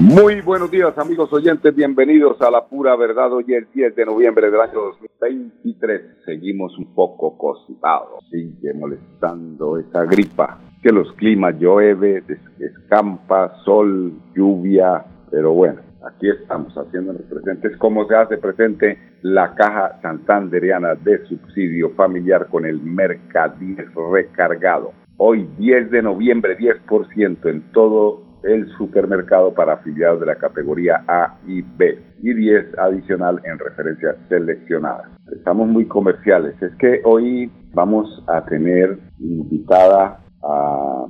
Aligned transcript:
Muy 0.00 0.40
buenos 0.40 0.70
días 0.70 0.96
amigos 0.96 1.30
oyentes, 1.30 1.74
bienvenidos 1.74 2.40
a 2.40 2.50
la 2.50 2.64
pura 2.64 2.96
verdad. 2.96 3.34
Hoy 3.34 3.44
es 3.48 3.70
10 3.70 3.94
de 3.94 4.06
noviembre 4.06 4.50
del 4.50 4.58
año 4.58 4.80
2023. 4.80 6.24
Seguimos 6.24 6.76
un 6.78 6.94
poco 6.94 7.36
constipados, 7.36 8.24
sigue 8.30 8.72
molestando 8.72 9.76
esa 9.76 10.04
gripa. 10.06 10.58
Que 10.82 10.90
los 10.90 11.12
climas 11.12 11.54
llueve, 11.60 12.24
escampa, 12.58 13.56
sol, 13.62 14.14
lluvia, 14.34 15.04
pero 15.30 15.52
bueno, 15.52 15.82
aquí 16.02 16.30
estamos 16.30 16.72
haciéndonos 16.72 17.20
presentes. 17.28 17.76
¿Cómo 17.76 18.08
se 18.08 18.16
hace 18.16 18.38
presente 18.38 18.98
la 19.20 19.54
caja 19.54 20.00
santanderiana 20.00 20.94
de 20.94 21.26
subsidio 21.26 21.90
familiar 21.90 22.46
con 22.46 22.64
el 22.64 22.80
Mercadillo 22.80 24.10
recargado? 24.10 24.92
Hoy 25.18 25.46
10 25.58 25.90
de 25.90 26.00
noviembre, 26.00 26.56
10% 26.56 27.50
en 27.50 27.70
todo 27.72 28.29
el 28.42 28.68
supermercado 28.76 29.54
para 29.54 29.74
afiliados 29.74 30.20
de 30.20 30.26
la 30.26 30.36
categoría 30.36 31.04
A 31.06 31.38
y 31.46 31.62
B 31.62 31.98
y 32.22 32.34
10 32.34 32.78
adicional 32.78 33.40
en 33.44 33.58
referencias 33.58 34.16
seleccionadas. 34.28 35.08
Estamos 35.32 35.68
muy 35.68 35.86
comerciales. 35.86 36.60
Es 36.62 36.74
que 36.76 37.00
hoy 37.04 37.50
vamos 37.72 38.24
a 38.26 38.44
tener 38.44 38.98
invitada 39.18 40.20
a 40.42 41.06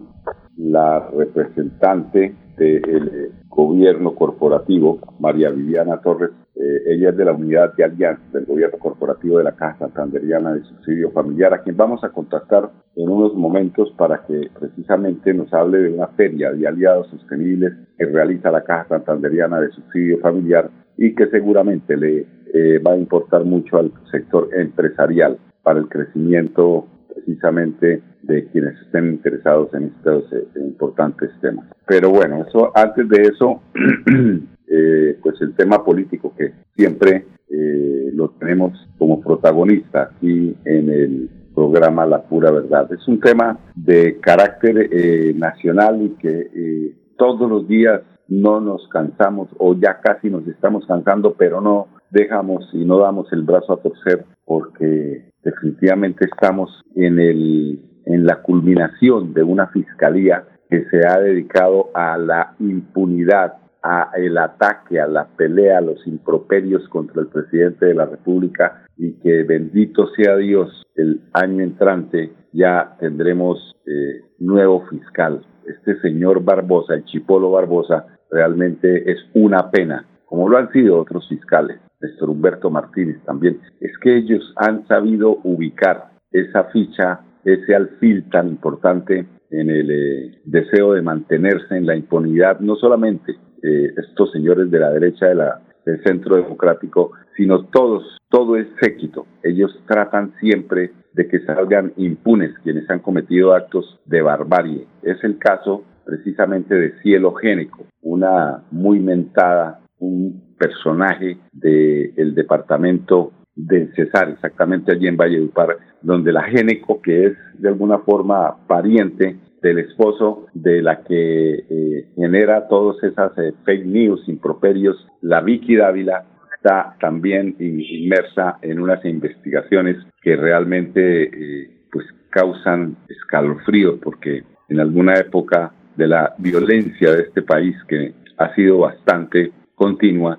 la 0.57 1.09
representante 1.17 2.35
del 2.57 3.33
gobierno 3.49 4.15
corporativo, 4.15 5.01
María 5.19 5.51
Viviana 5.51 6.01
Torres 6.01 6.31
eh, 6.61 6.95
ella 6.95 7.09
es 7.11 7.17
de 7.17 7.25
la 7.25 7.33
unidad 7.33 7.75
de 7.75 7.85
alianza 7.85 8.23
del 8.33 8.45
gobierno 8.45 8.79
corporativo 8.79 9.39
de 9.39 9.45
la 9.45 9.57
Caja 9.57 9.79
Santanderiana 9.79 10.53
de 10.53 10.63
Subsidio 10.65 11.11
Familiar, 11.11 11.55
a 11.55 11.63
quien 11.63 11.77
vamos 11.77 12.05
a 12.05 12.11
contactar 12.11 12.71
en 12.97 13.09
unos 13.09 13.35
momentos 13.35 13.91
para 13.97 14.27
que 14.27 14.51
precisamente 14.59 15.33
nos 15.33 15.53
hable 15.55 15.79
de 15.79 15.95
una 15.95 16.09
feria 16.09 16.53
de 16.53 16.69
aliados 16.69 17.09
sostenibles 17.09 17.73
que 17.97 18.05
realiza 18.05 18.51
la 18.51 18.63
Caja 18.63 18.89
Santanderiana 18.89 19.59
de 19.61 19.71
Subsidio 19.71 20.19
Familiar 20.19 20.71
y 20.99 21.15
que 21.15 21.29
seguramente 21.29 21.97
le 21.97 22.27
eh, 22.53 22.79
va 22.79 22.93
a 22.93 22.99
importar 22.99 23.45
mucho 23.45 23.79
al 23.79 23.93
sector 24.11 24.51
empresarial 24.55 25.39
para 25.63 25.79
el 25.79 25.89
crecimiento 25.89 26.87
precisamente 27.15 28.03
de 28.23 28.47
quienes 28.49 28.79
estén 28.83 29.07
interesados 29.07 29.73
en 29.73 29.85
estos 29.85 30.31
eh, 30.33 30.47
importantes 30.57 31.31
temas. 31.41 31.67
Pero 31.87 32.11
bueno, 32.11 32.45
eso 32.47 32.71
antes 32.75 33.09
de 33.09 33.23
eso 33.23 33.63
Eh, 34.73 35.19
pues 35.21 35.35
el 35.41 35.53
tema 35.57 35.85
político 35.85 36.33
que 36.39 36.53
siempre 36.77 37.27
eh, 37.49 38.11
lo 38.15 38.29
tenemos 38.31 38.73
como 38.99 39.21
protagonista 39.21 40.13
aquí 40.13 40.57
en 40.65 40.91
el 40.91 41.31
programa 41.53 42.07
La 42.07 42.23
Pura 42.23 42.53
Verdad. 42.53 42.89
Es 42.93 43.09
un 43.09 43.19
tema 43.19 43.59
de 43.75 44.21
carácter 44.21 44.89
eh, 44.93 45.35
nacional 45.37 46.01
y 46.03 46.11
que 46.11 46.95
todos 47.19 47.51
los 47.51 47.67
días 47.67 48.03
no 48.29 48.61
nos 48.61 48.87
cansamos 48.89 49.49
o 49.59 49.75
ya 49.75 50.01
casi 50.01 50.31
nos 50.31 50.47
estamos 50.47 50.87
cansando, 50.87 51.35
pero 51.37 51.61
no 51.61 51.89
dejamos 52.11 52.71
y 52.73 52.85
no 52.85 52.99
damos 52.99 53.33
el 53.33 53.43
brazo 53.43 53.73
a 53.73 53.83
torcer 53.83 54.25
porque 54.45 55.33
definitivamente 55.43 56.27
estamos 56.27 56.71
en 56.95 57.19
el 57.19 57.81
en 58.07 58.25
la 58.25 58.41
culminación 58.43 59.35
de 59.35 59.43
una 59.43 59.67
fiscalía 59.69 60.45
que 60.69 60.85
se 60.91 61.07
ha 61.07 61.19
dedicado 61.19 61.91
a 61.95 62.17
la 62.17 62.55
impunidad 62.61 63.55
a 63.83 64.11
el 64.17 64.37
ataque, 64.39 65.01
a 65.01 65.07
la 65.07 65.27
pelea, 65.27 65.79
a 65.79 65.83
los 65.83 66.07
improperios 66.07 66.89
contra 66.89 67.23
el 67.23 67.29
presidente 67.29 67.87
de 67.87 67.95
la 67.95 68.07
República 68.07 68.85
y 68.97 69.13
que 69.21 69.43
bendito 69.45 70.09
sea 70.15 70.37
Dios, 70.37 70.87
el 70.97 71.21
año 71.33 71.63
entrante 71.63 72.33
ya 72.53 72.97
tendremos 72.99 73.75
eh, 73.87 74.23
nuevo 74.39 74.87
fiscal. 74.89 75.45
Este 75.67 76.01
señor 76.01 76.43
Barbosa, 76.45 76.95
el 76.95 77.05
Chipolo 77.05 77.53
Barbosa, 77.53 78.07
realmente 78.31 79.11
es 79.11 79.19
una 79.35 79.71
pena, 79.71 80.07
como 80.27 80.49
lo 80.49 80.59
han 80.59 80.71
sido 80.73 81.01
otros 81.01 81.29
fiscales, 81.29 81.79
Néstor 82.01 82.31
Humberto 82.31 82.71
Martínez 82.71 83.23
también. 83.25 83.61
Es 83.81 83.93
que 83.99 84.17
ellos 84.17 84.53
han 84.57 84.87
sabido 84.87 85.39
ubicar 85.45 86.11
esa 86.33 86.65
ficha, 86.65 87.21
ese 87.45 87.75
alfil 87.75 88.29
tan 88.31 88.49
importante 88.49 89.27
en 89.51 89.71
el 89.71 89.91
eh, 89.91 90.41
deseo 90.45 90.93
de 90.93 91.03
mantenerse 91.03 91.77
en 91.77 91.87
la 91.87 91.97
impunidad, 91.97 92.61
no 92.61 92.77
solamente 92.77 93.37
eh, 93.63 93.95
estos 93.97 94.33
señores 94.33 94.71
de 94.71 94.79
la 94.79 94.91
derecha 94.91 95.27
de 95.27 95.35
la, 95.35 95.61
del 95.85 96.03
centro 96.03 96.37
democrático, 96.37 97.13
sino 97.37 97.65
todos, 97.67 98.19
todo 98.29 98.57
es 98.57 98.67
séquito. 98.81 99.27
Ellos 99.43 99.79
tratan 99.87 100.35
siempre 100.41 100.93
de 101.13 101.29
que 101.29 101.41
salgan 101.41 101.93
impunes 101.97 102.53
quienes 102.63 102.89
han 102.91 103.01
cometido 103.01 103.55
actos 103.55 103.99
de 104.07 104.23
barbarie. 104.23 104.87
Es 105.03 105.23
el 105.25 105.39
caso 105.39 105.85
precisamente 106.05 106.75
de 106.75 106.99
Cielo 107.03 107.35
Génico, 107.35 107.87
una 108.03 108.63
muy 108.71 108.99
mentada, 108.99 109.81
un 109.99 110.57
personaje 110.59 111.39
del 111.53 112.35
departamento 112.35 113.33
del 113.55 113.93
Cesar, 113.95 114.31
exactamente 114.31 114.93
allí 114.93 115.07
en 115.07 115.17
Valledupar, 115.17 115.77
donde 116.03 116.33
la 116.33 116.43
Génico, 116.45 117.01
que 117.01 117.27
es 117.27 117.33
de 117.59 117.69
alguna 117.69 117.99
forma 117.99 118.57
pariente 118.67 119.37
del 119.63 119.79
esposo 119.79 120.47
de 120.55 120.83
la 120.83 121.03
que 121.03 121.65
eh, 121.69 122.09
genera 122.17 122.69
todas 122.69 123.03
esas 123.03 123.37
eh, 123.39 123.53
fake 123.65 123.87
news, 123.87 124.29
improperios, 124.29 124.97
la 125.23 125.41
Vicky 125.41 125.77
Dávila 125.77 126.25
está 126.55 126.97
también 127.01 127.57
inmersa 127.59 128.59
en 128.63 128.81
unas 128.81 129.05
investigaciones 129.05 129.97
que 130.23 130.37
realmente 130.37 131.23
eh, 131.25 131.71
pues 131.91 132.07
causan 132.31 132.97
escalofrío 133.09 133.99
porque 133.99 134.45
en 134.69 134.81
alguna 134.81 135.15
época 135.15 135.73
de 135.97 136.09
la 136.09 136.35
violencia 136.39 137.13
de 137.13 137.23
este 137.23 137.43
país 137.43 137.75
que 137.89 138.13
ha 138.39 138.55
sido 138.55 138.79
bastante 138.79 139.53
continua, 139.75 140.39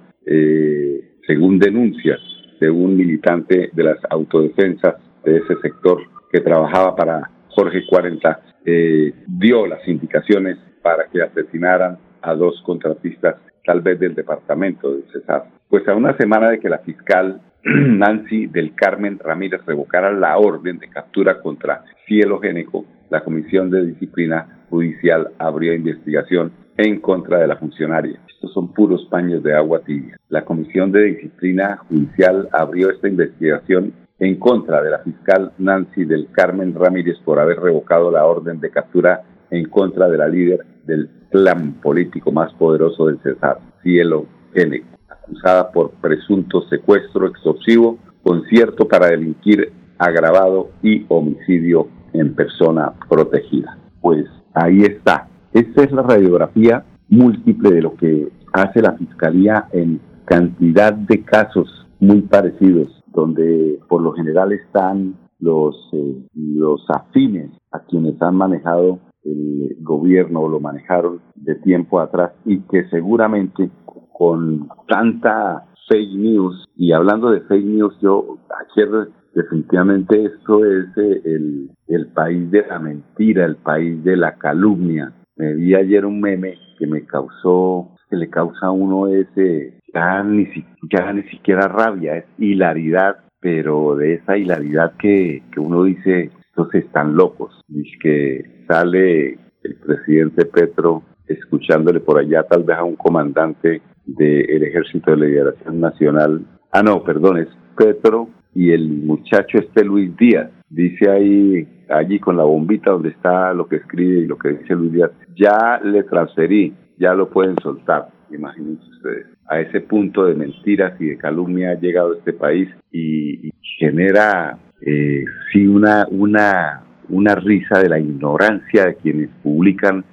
según 1.28 1.60
denuncias 1.60 2.20
de 2.60 2.70
un 2.70 2.96
militante 2.96 3.70
de 3.74 3.84
las 3.84 3.98
autodefensas 4.10 4.96
de 5.26 5.38
ese 5.38 5.56
sector 5.62 6.00
que 6.32 6.40
trabajaba 6.40 6.96
para 6.96 7.30
Jorge 7.50 7.86
40, 7.88 8.40
eh, 8.66 9.14
dio 9.28 9.68
las 9.68 9.88
indicaciones 9.88 10.58
para 10.82 11.06
que 11.08 11.22
asesinaran 11.22 11.98
a 12.22 12.34
dos 12.34 12.62
contratistas, 12.66 13.36
tal 13.66 13.82
vez 13.82 14.00
del 14.00 14.16
departamento 14.16 14.94
de 14.94 15.04
Cesar. 15.12 15.46
Pues 15.70 15.88
a 15.88 15.96
una 15.96 16.16
semana 16.18 16.50
de 16.50 16.60
que 16.60 16.70
la 16.70 16.80
fiscal 16.80 17.42
Nancy 17.64 18.48
del 18.48 18.74
Carmen 18.76 19.20
Ramírez 19.20 19.62
revocara 19.66 20.12
la 20.12 20.38
orden 20.38 20.80
de 20.80 20.90
captura 20.90 21.42
contra 21.42 21.84
Cielo 22.08 22.40
Génico, 22.40 22.86
la 23.10 23.24
Comisión 23.24 23.70
de 23.70 23.86
Disciplina 23.86 24.66
Judicial 24.70 25.32
abrió 25.38 25.74
investigación 25.74 26.54
en 26.78 27.02
contra 27.02 27.40
de 27.40 27.48
la 27.48 27.58
funcionaria. 27.58 28.20
Estos 28.28 28.54
son 28.54 28.74
puros 28.74 29.06
paños 29.12 29.44
de 29.44 29.54
agua 29.54 29.82
tibia. 29.82 30.18
La 30.30 30.46
Comisión 30.46 30.92
de 30.92 31.04
Disciplina 31.04 31.78
Judicial 31.90 32.48
abrió 32.54 32.90
esta 32.90 33.10
investigación 33.10 33.94
en 34.22 34.36
contra 34.36 34.84
de 34.84 34.92
la 34.92 35.00
fiscal 35.00 35.52
Nancy 35.58 36.06
del 36.06 36.28
Carmen 36.32 36.76
Ramírez 36.76 37.18
por 37.26 37.40
haber 37.40 37.60
revocado 37.60 38.12
la 38.12 38.24
orden 38.24 38.60
de 38.60 38.70
captura 38.70 39.24
en 39.50 39.68
contra 39.68 40.08
de 40.08 40.18
la 40.18 40.28
líder 40.28 40.64
del 40.86 41.10
clan 41.32 41.74
político 41.82 42.32
más 42.32 42.54
poderoso 42.54 43.08
del 43.08 43.20
Cesar, 43.24 43.58
Cielo 43.82 44.28
N, 44.54 44.84
acusada 45.10 45.72
por 45.72 45.90
presunto 45.94 46.62
secuestro 46.70 47.26
extorsivo, 47.26 47.98
concierto 48.22 48.88
para 48.88 49.08
delinquir 49.08 49.74
agravado 49.98 50.70
y 50.84 51.04
homicidio 51.10 51.88
en 52.14 52.36
persona 52.36 52.94
protegida. 53.10 53.76
Pues 54.02 54.28
ahí 54.54 54.84
está. 54.84 55.30
Esta 55.52 55.84
es 55.84 55.92
la 55.92 56.04
radiografía 56.04 56.86
múltiple 57.10 57.72
de 57.72 57.82
lo 57.82 57.96
que 57.96 58.28
hace 58.54 58.84
la 58.84 58.94
Fiscalía 58.94 59.66
en 59.72 60.00
cantidad 60.26 60.94
de 60.94 61.24
casos 61.24 61.88
muy 62.00 62.22
parecidos 62.22 63.01
donde 63.14 63.80
por 63.88 64.02
lo 64.02 64.14
general 64.14 64.52
están 64.52 65.16
los, 65.40 65.76
eh, 65.94 66.28
los 66.36 66.86
afines 66.90 67.52
a 67.72 67.80
quienes 67.80 68.22
han 68.22 68.36
manejado 68.36 69.00
el 69.24 69.78
gobierno 69.82 70.42
o 70.42 70.50
lo 70.50 70.60
manejaron 70.60 71.22
de 71.36 71.56
tiempo 71.56 72.00
atrás 72.00 72.32
y 72.46 72.60
que 72.62 72.88
seguramente 72.90 73.70
con 74.14 74.70
tanta 74.88 75.66
fake 75.88 76.16
news 76.16 76.68
y 76.76 76.92
hablando 76.92 77.30
de 77.32 77.42
fake 77.42 77.66
news 77.66 77.96
yo 78.02 78.38
ayer 78.76 79.10
definitivamente 79.34 80.26
esto 80.26 80.66
es 80.66 80.86
eh, 80.98 81.22
el, 81.26 81.72
el 81.88 82.08
país 82.08 82.50
de 82.52 82.66
la 82.68 82.80
mentira, 82.80 83.46
el 83.46 83.58
país 83.58 84.04
de 84.04 84.18
la 84.18 84.38
calumnia. 84.38 85.14
Me 85.36 85.54
vi 85.54 85.76
ayer 85.76 86.06
un 86.06 86.20
meme 86.20 86.58
que 86.78 86.88
me 86.88 87.06
causó, 87.06 87.96
que 88.10 88.18
le 88.18 88.30
causa 88.30 88.68
a 88.68 88.72
uno 88.72 89.08
ese, 89.08 89.80
ya 89.94 90.24
ni, 90.24 90.48
ya 90.92 91.14
ni 91.14 91.24
siquiera 91.24 91.68
rabia, 91.68 92.18
es 92.18 92.26
hilaridad, 92.38 93.18
pero 93.40 93.96
de 93.96 94.16
esa 94.16 94.38
hilaridad 94.38 94.94
que, 94.98 95.44
que 95.52 95.60
uno 95.60 95.84
dice, 95.84 96.32
estos 96.50 96.74
están 96.76 97.16
locos. 97.16 97.62
Dice 97.68 97.98
que 98.02 98.66
sale 98.68 99.40
el 99.64 99.76
presidente 99.86 100.46
Petro 100.46 101.04
escuchándole 101.28 102.00
por 102.00 102.20
allá 102.20 102.44
tal 102.44 102.64
vez 102.64 102.78
a 102.78 102.84
un 102.84 102.96
comandante 102.96 103.82
del 104.06 104.64
Ejército 104.64 105.12
de 105.12 105.28
Liberación 105.28 105.80
Nacional. 105.80 106.46
Ah, 106.72 106.84
no, 106.84 107.04
perdón, 107.04 107.38
es 107.38 107.48
Petro 107.78 108.30
y 108.54 108.72
el 108.72 108.90
muchacho 108.90 109.58
este 109.60 109.84
Luis 109.84 110.16
Díaz. 110.18 110.50
Dice 110.70 111.10
ahí, 111.10 111.68
allí 111.90 112.20
con 112.20 112.38
la 112.38 112.44
bombita 112.44 112.92
donde 112.92 113.10
está 113.10 113.54
lo 113.54 113.68
que 113.68 113.78
escribe 113.78 114.20
y 114.20 114.28
lo 114.28 114.38
que 114.38 114.50
dice 114.50 114.76
Luis 114.76 114.92
Díaz, 114.94 115.12
ya 115.36 115.80
le 115.84 116.04
transferí, 116.04 116.74
ya 116.98 117.14
lo 117.14 117.30
pueden 117.30 117.56
soltar. 117.62 118.10
Imagínense 118.32 118.84
ustedes. 118.98 119.28
A 119.52 119.60
ese 119.60 119.82
punto 119.82 120.24
de 120.26 120.34
mentiras 120.34 120.94
y 121.02 121.08
de 121.08 121.18
calumnia 121.18 121.72
ha 121.72 121.80
llegado 121.80 122.14
este 122.14 122.32
país 122.32 122.70
y, 122.90 123.52
genera, 123.78 124.58
eh, 124.80 125.26
sí, 125.52 125.68
una, 125.68 126.08
una, 126.10 126.84
una 127.10 127.36
risa 127.36 127.80
de 127.80 127.90
la 127.90 128.00
ignorancia 128.00 128.86
de 128.86 128.96
quienes 128.96 129.30
publican 129.44 130.06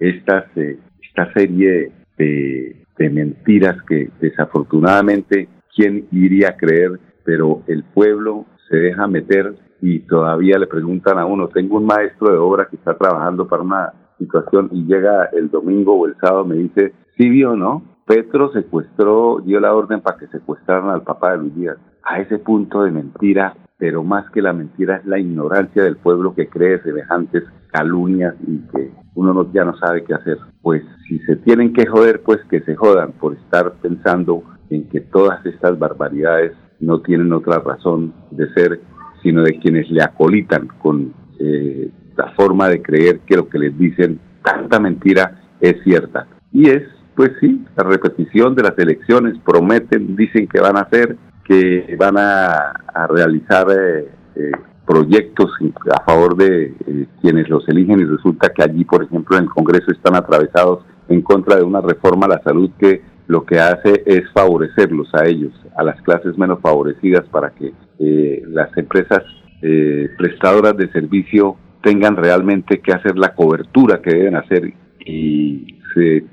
estas, 0.00 0.44
eh, 0.56 0.76
esta 1.06 1.32
serie 1.34 1.92
de, 2.18 2.76
de 2.98 3.10
mentiras 3.10 3.76
que 3.88 4.10
desafortunadamente, 4.20 5.46
¿quién 5.76 6.08
iría 6.10 6.48
a 6.48 6.56
creer? 6.56 6.98
Pero 7.24 7.62
el 7.68 7.84
pueblo 7.84 8.46
se 8.68 8.76
deja 8.76 9.06
meter 9.06 9.54
y 9.80 10.00
todavía 10.00 10.58
le 10.58 10.66
preguntan 10.66 11.16
a 11.18 11.26
uno, 11.26 11.46
tengo 11.46 11.76
un 11.76 11.86
maestro 11.86 12.32
de 12.32 12.38
obra 12.38 12.66
que 12.68 12.74
está 12.74 12.98
trabajando 12.98 13.46
para 13.46 13.62
una 13.62 13.92
situación 14.18 14.68
y 14.72 14.84
llega 14.84 15.26
el 15.32 15.48
domingo 15.48 15.94
o 15.94 16.06
el 16.06 16.16
sábado, 16.20 16.44
me 16.44 16.56
dice, 16.56 16.92
sí 17.16 17.28
vio, 17.28 17.54
¿no? 17.54 17.99
Petro 18.10 18.50
secuestró, 18.52 19.40
dio 19.46 19.60
la 19.60 19.72
orden 19.72 20.00
para 20.00 20.18
que 20.18 20.26
secuestraran 20.26 20.90
al 20.90 21.02
papá 21.02 21.30
de 21.30 21.38
Luis 21.38 21.54
Díaz. 21.54 21.76
A 22.02 22.18
ese 22.18 22.38
punto 22.38 22.82
de 22.82 22.90
mentira, 22.90 23.54
pero 23.78 24.02
más 24.02 24.28
que 24.32 24.42
la 24.42 24.52
mentira 24.52 24.96
es 24.96 25.06
la 25.06 25.20
ignorancia 25.20 25.84
del 25.84 25.96
pueblo 25.96 26.34
que 26.34 26.48
cree 26.48 26.82
semejantes 26.82 27.44
calumnias 27.68 28.34
y 28.48 28.58
que 28.72 28.90
uno 29.14 29.32
no, 29.32 29.52
ya 29.52 29.64
no 29.64 29.76
sabe 29.76 30.02
qué 30.02 30.14
hacer. 30.14 30.38
Pues 30.60 30.82
si 31.06 31.20
se 31.20 31.36
tienen 31.36 31.72
que 31.72 31.86
joder, 31.86 32.20
pues 32.22 32.40
que 32.50 32.62
se 32.62 32.74
jodan 32.74 33.12
por 33.12 33.34
estar 33.34 33.74
pensando 33.74 34.42
en 34.70 34.88
que 34.88 35.02
todas 35.02 35.46
estas 35.46 35.78
barbaridades 35.78 36.50
no 36.80 37.02
tienen 37.02 37.32
otra 37.32 37.60
razón 37.60 38.12
de 38.32 38.52
ser, 38.54 38.80
sino 39.22 39.44
de 39.44 39.56
quienes 39.60 39.88
le 39.88 40.02
acolitan 40.02 40.66
con 40.82 41.14
eh, 41.38 41.88
la 42.16 42.32
forma 42.32 42.66
de 42.66 42.82
creer 42.82 43.20
que 43.20 43.36
lo 43.36 43.48
que 43.48 43.60
les 43.60 43.78
dicen, 43.78 44.18
tanta 44.42 44.80
mentira, 44.80 45.42
es 45.60 45.80
cierta. 45.84 46.26
Y 46.50 46.70
es, 46.70 46.82
pues 47.14 47.32
sí, 47.40 47.64
la 47.76 47.84
repetición 47.84 48.54
de 48.54 48.62
las 48.62 48.78
elecciones, 48.78 49.38
prometen, 49.44 50.16
dicen 50.16 50.46
que 50.48 50.60
van 50.60 50.76
a 50.76 50.82
hacer, 50.82 51.16
que 51.44 51.96
van 51.98 52.16
a, 52.16 52.72
realizar 53.08 53.66
eh, 53.70 54.08
eh, 54.36 54.52
proyectos 54.86 55.50
a 55.90 56.02
favor 56.04 56.36
de 56.36 56.74
eh, 56.86 57.06
quienes 57.20 57.48
los 57.48 57.68
eligen. 57.68 58.00
Y 58.00 58.04
resulta 58.04 58.50
que 58.50 58.62
allí, 58.62 58.84
por 58.84 59.04
ejemplo, 59.04 59.36
en 59.36 59.44
el 59.44 59.50
Congreso 59.50 59.90
están 59.92 60.16
atravesados 60.16 60.84
en 61.08 61.22
contra 61.22 61.56
de 61.56 61.62
una 61.62 61.80
reforma 61.80 62.26
a 62.26 62.30
la 62.30 62.42
salud 62.42 62.70
que 62.78 63.02
lo 63.30 63.44
que 63.44 63.60
hace 63.60 64.02
es 64.06 64.22
favorecerlos 64.32 65.14
a 65.14 65.24
ellos, 65.26 65.52
a 65.76 65.84
las 65.84 66.02
clases 66.02 66.36
menos 66.36 66.58
favorecidas, 66.60 67.24
para 67.30 67.50
que 67.50 67.72
eh, 68.00 68.42
las 68.48 68.76
empresas 68.76 69.22
eh, 69.62 70.08
prestadoras 70.18 70.76
de 70.76 70.90
servicio 70.90 71.54
tengan 71.80 72.16
realmente 72.16 72.80
que 72.80 72.92
hacer 72.92 73.16
la 73.16 73.32
cobertura 73.34 74.02
que 74.02 74.10
deben 74.10 74.34
hacer 74.34 74.72
y 75.06 75.78
se, 75.94 76.24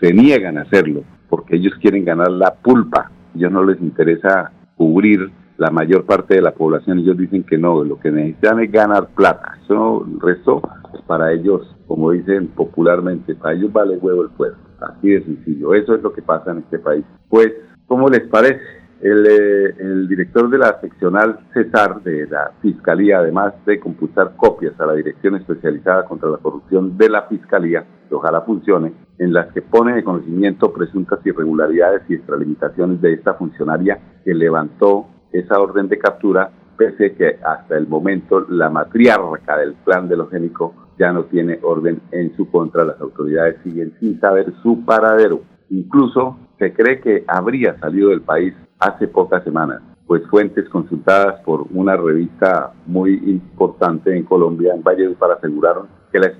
se 0.00 0.12
niegan 0.12 0.58
a 0.58 0.62
hacerlo 0.62 1.02
porque 1.28 1.56
ellos 1.56 1.74
quieren 1.80 2.04
ganar 2.04 2.30
la 2.30 2.54
pulpa, 2.54 3.10
ellos 3.34 3.52
no 3.52 3.64
les 3.64 3.80
interesa 3.80 4.50
cubrir 4.76 5.30
la 5.58 5.70
mayor 5.70 6.04
parte 6.04 6.34
de 6.34 6.42
la 6.42 6.52
población, 6.52 7.00
ellos 7.00 7.18
dicen 7.18 7.42
que 7.42 7.58
no, 7.58 7.82
lo 7.84 7.98
que 7.98 8.10
necesitan 8.10 8.60
es 8.60 8.70
ganar 8.70 9.08
plata. 9.08 9.58
Eso 9.62 10.06
el 10.06 10.20
resto, 10.20 10.62
para 11.06 11.32
ellos, 11.32 11.76
como 11.86 12.12
dicen 12.12 12.48
popularmente, 12.48 13.34
para 13.34 13.54
ellos 13.54 13.72
vale 13.72 13.96
huevo 13.96 14.22
el 14.22 14.30
pueblo. 14.30 14.56
Así 14.80 15.08
de 15.08 15.24
sencillo. 15.24 15.74
Eso 15.74 15.96
es 15.96 16.02
lo 16.02 16.12
que 16.12 16.22
pasa 16.22 16.52
en 16.52 16.58
este 16.58 16.78
país. 16.78 17.04
Pues, 17.28 17.48
¿cómo 17.88 18.08
les 18.08 18.22
parece? 18.28 18.60
El, 19.00 19.26
eh, 19.26 19.74
el, 19.78 20.08
director 20.08 20.50
de 20.50 20.58
la 20.58 20.80
seccional 20.80 21.38
Cesar 21.54 22.02
de 22.02 22.26
la 22.26 22.52
Fiscalía, 22.60 23.18
además 23.18 23.54
de 23.64 23.78
computar 23.78 24.34
copias 24.36 24.78
a 24.80 24.86
la 24.86 24.94
Dirección 24.94 25.36
Especializada 25.36 26.04
contra 26.04 26.28
la 26.28 26.38
Corrupción 26.38 26.98
de 26.98 27.08
la 27.08 27.22
Fiscalía, 27.22 27.86
que 28.08 28.14
ojalá 28.14 28.40
funcione, 28.40 28.92
en 29.18 29.32
las 29.32 29.52
que 29.52 29.62
pone 29.62 29.94
de 29.94 30.02
conocimiento 30.02 30.72
presuntas 30.72 31.24
irregularidades 31.24 32.02
y 32.08 32.14
extralimitaciones 32.14 33.00
de 33.00 33.12
esta 33.12 33.34
funcionaria 33.34 33.98
que 34.24 34.34
levantó 34.34 35.06
esa 35.32 35.60
orden 35.60 35.88
de 35.88 35.98
captura, 35.98 36.50
pese 36.76 37.14
que 37.14 37.38
hasta 37.44 37.76
el 37.76 37.86
momento 37.86 38.46
la 38.48 38.70
matriarca 38.70 39.58
del 39.58 39.74
plan 39.74 40.08
de 40.08 40.16
los 40.16 40.30
génicos 40.30 40.72
ya 40.98 41.12
no 41.12 41.24
tiene 41.24 41.58
orden 41.62 42.00
en 42.10 42.34
su 42.36 42.50
contra. 42.50 42.84
Las 42.84 43.00
autoridades 43.00 43.56
siguen 43.62 43.94
sin 44.00 44.20
saber 44.20 44.52
su 44.62 44.84
paradero. 44.84 45.42
Incluso 45.70 46.36
se 46.58 46.72
cree 46.72 47.00
que 47.00 47.24
habría 47.26 47.78
salido 47.78 48.10
del 48.10 48.22
país 48.22 48.54
hace 48.78 49.08
pocas 49.08 49.42
semanas, 49.44 49.82
pues 50.06 50.26
fuentes 50.28 50.68
consultadas 50.68 51.40
por 51.42 51.66
una 51.70 51.96
revista 51.96 52.72
muy 52.86 53.14
importante 53.26 54.16
en 54.16 54.24
Colombia, 54.24 54.74
en 54.74 54.82
Valledupar, 54.82 55.32
aseguraron 55.32 55.86
que 56.10 56.18
la, 56.18 56.32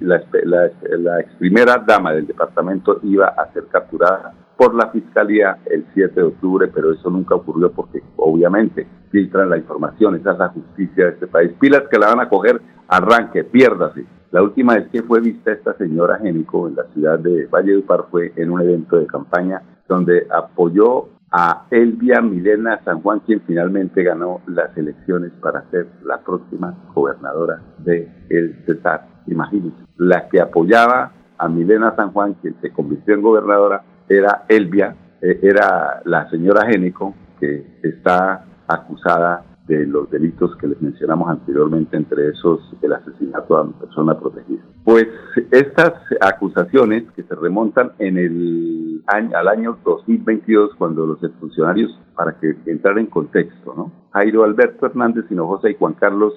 la, 0.00 0.70
la, 0.98 1.20
ex 1.20 1.32
primera 1.38 1.78
dama 1.86 2.12
del 2.12 2.26
departamento 2.26 2.98
iba 3.04 3.28
a 3.28 3.52
ser 3.52 3.66
capturada 3.66 4.34
por 4.56 4.74
la 4.74 4.90
Fiscalía 4.90 5.58
el 5.66 5.86
7 5.94 6.14
de 6.14 6.26
octubre, 6.26 6.68
pero 6.74 6.92
eso 6.92 7.10
nunca 7.10 7.34
ocurrió 7.34 7.70
porque 7.70 8.02
obviamente 8.16 8.86
filtran 9.10 9.50
la 9.50 9.58
información, 9.58 10.16
esa 10.16 10.32
es 10.32 10.38
la 10.38 10.48
justicia 10.48 11.04
de 11.04 11.10
este 11.12 11.26
país. 11.26 11.52
Pilas 11.60 11.84
que 11.90 11.98
la 11.98 12.08
van 12.08 12.20
a 12.20 12.28
coger, 12.28 12.60
arranque, 12.88 13.44
piérdase. 13.44 14.04
La 14.32 14.42
última 14.42 14.74
vez 14.74 14.88
que 14.88 15.02
fue 15.02 15.20
vista 15.20 15.52
esta 15.52 15.74
señora 15.74 16.18
Génico 16.18 16.66
en 16.66 16.74
la 16.74 16.84
ciudad 16.92 17.18
de 17.18 17.46
Valledupar 17.46 18.06
fue 18.10 18.32
en 18.36 18.50
un 18.50 18.60
evento 18.60 18.96
de 18.96 19.06
campaña 19.06 19.62
donde 19.88 20.26
apoyó 20.30 21.08
a 21.30 21.66
Elvia 21.70 22.20
Milena 22.20 22.80
San 22.84 23.02
Juan, 23.02 23.20
quien 23.20 23.40
finalmente 23.46 24.02
ganó 24.02 24.40
las 24.46 24.76
elecciones 24.76 25.32
para 25.40 25.68
ser 25.70 25.86
la 26.04 26.18
próxima 26.18 26.74
gobernadora 26.94 27.60
de 27.78 28.08
El 28.30 28.64
Cesar. 28.64 29.06
Imagínense, 29.26 29.84
la 29.96 30.28
que 30.28 30.40
apoyaba 30.40 31.12
a 31.38 31.48
Milena 31.48 31.94
San 31.96 32.12
Juan, 32.12 32.34
quien 32.34 32.54
se 32.60 32.70
convirtió 32.70 33.14
en 33.14 33.22
gobernadora, 33.22 33.82
era 34.08 34.44
Elvia, 34.48 34.96
eh, 35.20 35.40
era 35.42 36.00
la 36.04 36.30
señora 36.30 36.66
Génico, 36.66 37.14
que 37.40 37.80
está 37.82 38.44
acusada 38.68 39.44
de 39.66 39.84
los 39.86 40.08
delitos 40.10 40.56
que 40.56 40.68
les 40.68 40.80
mencionamos 40.80 41.28
anteriormente, 41.28 41.96
entre 41.96 42.28
esos 42.28 42.60
el 42.80 42.92
asesinato 42.92 43.56
a 43.56 43.62
una 43.62 43.78
persona 43.78 44.18
protegida. 44.18 44.62
Pues 44.86 45.08
estas 45.50 45.94
acusaciones 46.20 47.02
que 47.16 47.24
se 47.24 47.34
remontan 47.34 47.90
en 47.98 48.16
el 48.18 49.02
año, 49.08 49.36
al 49.36 49.48
año 49.48 49.78
2022, 49.84 50.76
cuando 50.78 51.04
los 51.04 51.18
funcionarios, 51.40 51.90
para 52.14 52.38
que 52.38 52.54
entrar 52.66 52.96
en 53.00 53.06
contexto, 53.06 53.74
¿no? 53.76 53.90
Jairo 54.12 54.44
Alberto 54.44 54.86
Hernández 54.86 55.24
Hinojosa 55.28 55.68
y 55.70 55.74
Juan 55.74 55.94
Carlos 55.94 56.34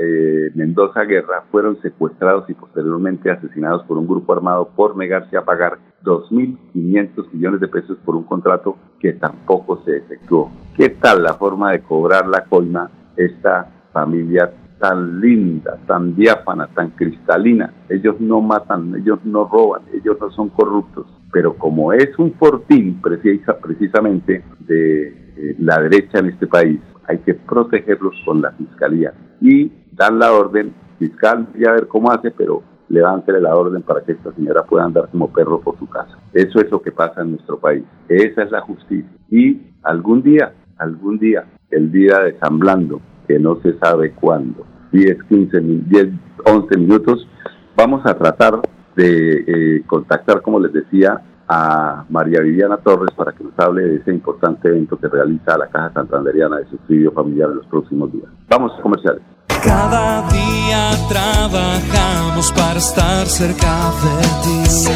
eh, 0.00 0.50
Mendoza 0.54 1.04
Guerra 1.04 1.44
fueron 1.50 1.80
secuestrados 1.80 2.44
y 2.50 2.52
posteriormente 2.52 3.30
asesinados 3.30 3.84
por 3.84 3.96
un 3.96 4.06
grupo 4.06 4.34
armado 4.34 4.68
por 4.76 4.94
negarse 4.94 5.38
a 5.38 5.46
pagar 5.46 5.78
2.500 6.04 7.32
millones 7.32 7.60
de 7.62 7.68
pesos 7.68 7.96
por 8.04 8.16
un 8.16 8.24
contrato 8.24 8.76
que 9.00 9.14
tampoco 9.14 9.82
se 9.86 9.96
efectuó. 9.96 10.52
¿Qué 10.76 10.90
tal 10.90 11.22
la 11.22 11.32
forma 11.32 11.72
de 11.72 11.80
cobrar 11.80 12.28
la 12.28 12.44
coima 12.44 12.90
esta 13.16 13.72
familia 13.94 14.52
tan 14.78 15.20
linda, 15.20 15.78
tan 15.86 16.14
diáfana, 16.14 16.68
tan 16.74 16.90
cristalina? 16.90 17.72
Ellos 17.88 18.20
no 18.20 18.40
matan, 18.40 18.94
ellos 18.96 19.18
no 19.24 19.48
roban, 19.48 19.82
ellos 19.92 20.16
no 20.20 20.30
son 20.30 20.48
corruptos, 20.50 21.06
pero 21.32 21.54
como 21.56 21.92
es 21.92 22.18
un 22.18 22.32
fortín 22.34 23.00
precisa, 23.00 23.58
precisamente 23.58 24.44
de 24.60 25.08
eh, 25.36 25.56
la 25.58 25.80
derecha 25.80 26.18
en 26.18 26.26
este 26.26 26.46
país, 26.46 26.80
hay 27.06 27.18
que 27.18 27.34
protegerlos 27.34 28.14
con 28.24 28.42
la 28.42 28.52
fiscalía 28.52 29.14
y 29.40 29.72
dar 29.92 30.12
la 30.12 30.32
orden 30.32 30.74
fiscal 30.98 31.48
y 31.54 31.66
a 31.66 31.72
ver 31.72 31.86
cómo 31.88 32.10
hace, 32.10 32.30
pero 32.30 32.62
levántele 32.88 33.40
la 33.40 33.54
orden 33.54 33.82
para 33.82 34.02
que 34.02 34.12
esta 34.12 34.32
señora 34.32 34.64
pueda 34.64 34.84
andar 34.84 35.08
como 35.10 35.32
perro 35.32 35.60
por 35.60 35.78
su 35.78 35.88
casa. 35.88 36.18
Eso 36.32 36.60
es 36.60 36.70
lo 36.70 36.80
que 36.80 36.92
pasa 36.92 37.22
en 37.22 37.32
nuestro 37.32 37.58
país. 37.58 37.84
Esa 38.08 38.42
es 38.42 38.50
la 38.50 38.60
justicia. 38.60 39.10
Y 39.30 39.60
algún 39.82 40.22
día, 40.22 40.52
algún 40.78 41.18
día, 41.18 41.44
el 41.70 41.90
día 41.92 42.18
de 42.20 42.38
San 42.38 42.58
Blando, 42.58 43.00
que 43.28 43.38
no 43.38 43.60
se 43.62 43.78
sabe 43.78 44.12
cuándo, 44.12 44.64
10, 44.90 45.22
15, 45.24 45.60
10, 45.60 46.08
11 46.44 46.78
minutos, 46.78 47.28
vamos 47.76 48.04
a 48.06 48.14
tratar 48.14 48.60
de 48.96 49.44
eh, 49.46 49.82
contactar, 49.86 50.40
como 50.42 50.58
les 50.58 50.72
decía, 50.72 51.22
a 51.48 52.04
María 52.10 52.40
Viviana 52.40 52.76
Torres 52.78 53.10
para 53.16 53.32
que 53.32 53.44
nos 53.44 53.58
hable 53.58 53.82
de 53.82 53.96
ese 53.96 54.12
importante 54.12 54.68
evento 54.68 54.98
que 54.98 55.08
realiza 55.08 55.56
la 55.56 55.68
Caja 55.68 55.92
Santanderiana 55.94 56.58
de 56.58 56.66
Subsidio 56.68 57.12
Familiar 57.12 57.50
en 57.50 57.56
los 57.56 57.66
próximos 57.66 58.12
días. 58.12 58.28
Vamos 58.48 58.72
a 58.78 58.82
comerciales. 58.82 59.22
Cada 59.64 60.28
día 60.28 60.90
trabajamos 61.08 62.52
para 62.52 62.78
estar 62.78 63.26
cerca 63.26 63.92
de 64.02 64.22
ti. 64.44 64.88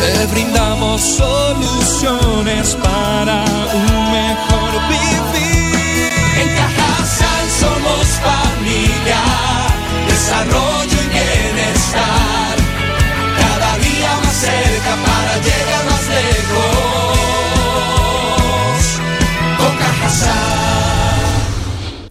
Te 0.00 0.32
brindamos 0.32 1.00
soluciones 1.00 2.76
para 2.76 3.44
un 3.74 4.12
mejor 4.12 4.70
vivir. 4.88 5.24
En 7.64 7.72
Cajasal 7.72 7.80
somos 7.80 8.20
familia, 8.20 8.43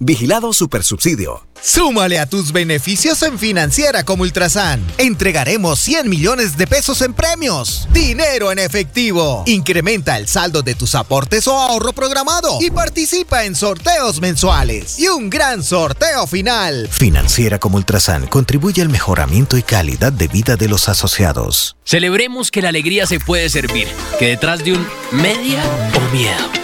Vigilado 0.04 0.54
Supersubsidio. 0.54 1.46
Súmale 1.62 2.20
a 2.20 2.26
tus 2.26 2.52
beneficios 2.52 3.22
en 3.24 3.40
Financiera 3.40 4.04
como 4.04 4.24
Ultrasan. 4.24 4.86
Entregaremos 4.98 5.80
100 5.80 6.10
millones 6.10 6.58
de 6.58 6.68
pesos 6.68 7.02
en 7.02 7.14
premios. 7.14 7.88
Dinero 7.94 8.52
en 8.52 8.60
efectivo. 8.60 9.44
Incrementa 9.46 10.18
el 10.18 10.28
saldo 10.28 10.62
de 10.62 10.76
tus 10.76 10.94
aportes 10.94 11.48
o 11.48 11.58
ahorro 11.58 11.94
programado 11.94 12.58
y 12.60 12.70
participa 12.70 13.46
en 13.46 13.56
sorteos 13.56 14.20
mensuales. 14.20 15.00
Y 15.00 15.08
un 15.08 15.30
gran 15.30 15.64
sorteo 15.64 16.28
final. 16.28 16.90
Financiera 16.92 17.60
como 17.60 17.78
Ultrasan 17.78 18.28
contribuye 18.28 18.82
al 18.82 18.90
mejoramiento 18.90 19.58
y 19.58 19.64
calidad 19.64 20.12
de 20.12 20.28
vida 20.28 20.58
de 20.58 20.68
los 20.68 20.90
asociados. 20.90 21.78
Celebremos 21.86 22.52
que 22.52 22.62
la 22.62 22.70
alegría 22.70 23.08
se 23.08 23.22
puede 23.22 23.50
servir, 23.50 23.88
que 24.20 24.28
detrás 24.28 24.66
de 24.66 24.74
un 24.74 24.86
media 25.12 25.64
o 25.96 26.14
miedo 26.14 26.64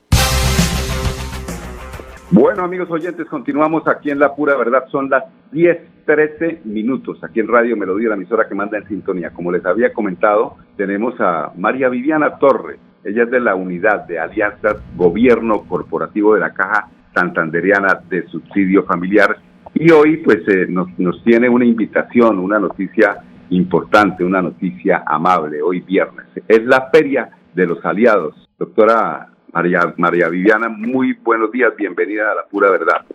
Bueno, 2.33 2.63
amigos 2.63 2.89
oyentes, 2.89 3.27
continuamos 3.27 3.85
aquí 3.89 4.09
en 4.09 4.17
La 4.17 4.33
Pura 4.33 4.55
Verdad. 4.55 4.85
Son 4.89 5.09
las 5.09 5.25
10, 5.51 6.05
13 6.05 6.61
minutos 6.63 7.21
aquí 7.25 7.41
en 7.41 7.49
Radio 7.49 7.75
Melodía, 7.75 8.07
la 8.07 8.15
emisora 8.15 8.47
que 8.47 8.55
manda 8.55 8.77
en 8.77 8.87
sintonía. 8.87 9.31
Como 9.31 9.51
les 9.51 9.65
había 9.65 9.91
comentado, 9.91 10.55
tenemos 10.77 11.13
a 11.19 11.51
María 11.57 11.89
Viviana 11.89 12.37
Torre. 12.37 12.79
Ella 13.03 13.23
es 13.23 13.31
de 13.31 13.41
la 13.41 13.55
unidad 13.55 14.05
de 14.05 14.17
alianzas 14.17 14.77
Gobierno 14.95 15.63
Corporativo 15.67 16.33
de 16.33 16.39
la 16.39 16.53
Caja 16.53 16.87
Santanderiana 17.13 17.99
de 18.09 18.25
Subsidio 18.27 18.83
Familiar. 18.83 19.35
Y 19.73 19.91
hoy, 19.91 20.17
pues, 20.17 20.47
eh, 20.47 20.67
nos, 20.69 20.87
nos 20.97 21.21
tiene 21.25 21.49
una 21.49 21.65
invitación, 21.65 22.39
una 22.39 22.59
noticia 22.59 23.17
importante, 23.49 24.23
una 24.23 24.41
noticia 24.41 25.03
amable, 25.05 25.61
hoy 25.61 25.81
viernes. 25.81 26.27
Es 26.47 26.63
la 26.63 26.89
Feria 26.93 27.29
de 27.53 27.67
los 27.67 27.83
Aliados. 27.83 28.47
Doctora 28.57 29.27
María, 29.53 29.93
María 29.97 30.29
Viviana, 30.29 30.69
muy 30.69 31.13
buenos 31.13 31.51
días, 31.51 31.75
bienvenida 31.75 32.31
a 32.31 32.35
la 32.35 32.45
pura 32.45 32.69
verdad. 32.71 33.05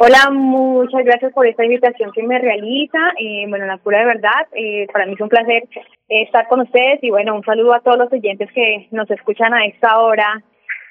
Hola, 0.00 0.30
muchas 0.30 1.04
gracias 1.04 1.32
por 1.32 1.46
esta 1.46 1.64
invitación 1.64 2.10
que 2.12 2.22
me 2.22 2.38
realiza. 2.38 2.98
Eh, 3.20 3.44
bueno, 3.48 3.66
la 3.66 3.76
pura 3.76 4.04
verdad, 4.06 4.46
eh, 4.52 4.86
para 4.92 5.04
mí 5.06 5.12
es 5.12 5.20
un 5.20 5.28
placer 5.28 5.64
estar 6.08 6.48
con 6.48 6.60
ustedes 6.60 7.02
y 7.02 7.10
bueno, 7.10 7.34
un 7.34 7.44
saludo 7.44 7.74
a 7.74 7.80
todos 7.80 7.98
los 7.98 8.12
oyentes 8.12 8.50
que 8.52 8.88
nos 8.90 9.10
escuchan 9.10 9.52
a 9.52 9.66
esta 9.66 9.98
hora 9.98 10.42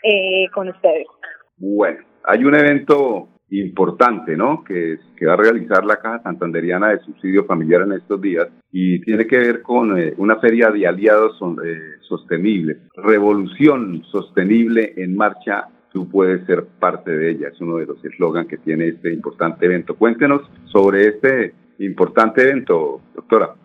eh, 0.03 0.45
con 0.53 0.69
ustedes. 0.69 1.07
Bueno, 1.57 1.99
hay 2.25 2.43
un 2.43 2.55
evento 2.55 3.27
importante, 3.61 4.35
¿no? 4.35 4.63
Que, 4.63 4.97
que 5.15 5.25
va 5.25 5.33
a 5.33 5.37
realizar 5.37 5.85
la 5.85 5.97
Caja 5.97 6.23
Santanderiana 6.23 6.89
de 6.89 6.99
Subsidio 6.99 7.45
Familiar 7.45 7.81
en 7.81 7.93
estos 7.93 8.19
días 8.21 8.47
y 8.71 8.99
tiene 9.01 9.27
que 9.27 9.37
ver 9.37 9.61
con 9.61 9.97
eh, 9.97 10.13
una 10.17 10.37
feria 10.37 10.71
de 10.71 10.87
aliados 10.87 11.37
eh, 11.63 11.79
sostenibles. 12.01 12.77
Revolución 12.95 14.03
sostenible 14.11 14.93
en 14.97 15.15
marcha, 15.15 15.67
tú 15.91 16.09
puedes 16.09 16.45
ser 16.45 16.65
parte 16.79 17.11
de 17.11 17.31
ella. 17.31 17.49
Es 17.49 17.61
uno 17.61 17.77
de 17.77 17.85
los 17.85 18.03
eslogans 18.03 18.47
que 18.47 18.57
tiene 18.57 18.87
este 18.87 19.13
importante 19.13 19.65
evento. 19.65 19.95
Cuéntenos 19.95 20.41
sobre 20.65 21.07
este 21.07 21.53
importante 21.79 22.41
evento, 22.41 23.01
doctora. 23.15 23.55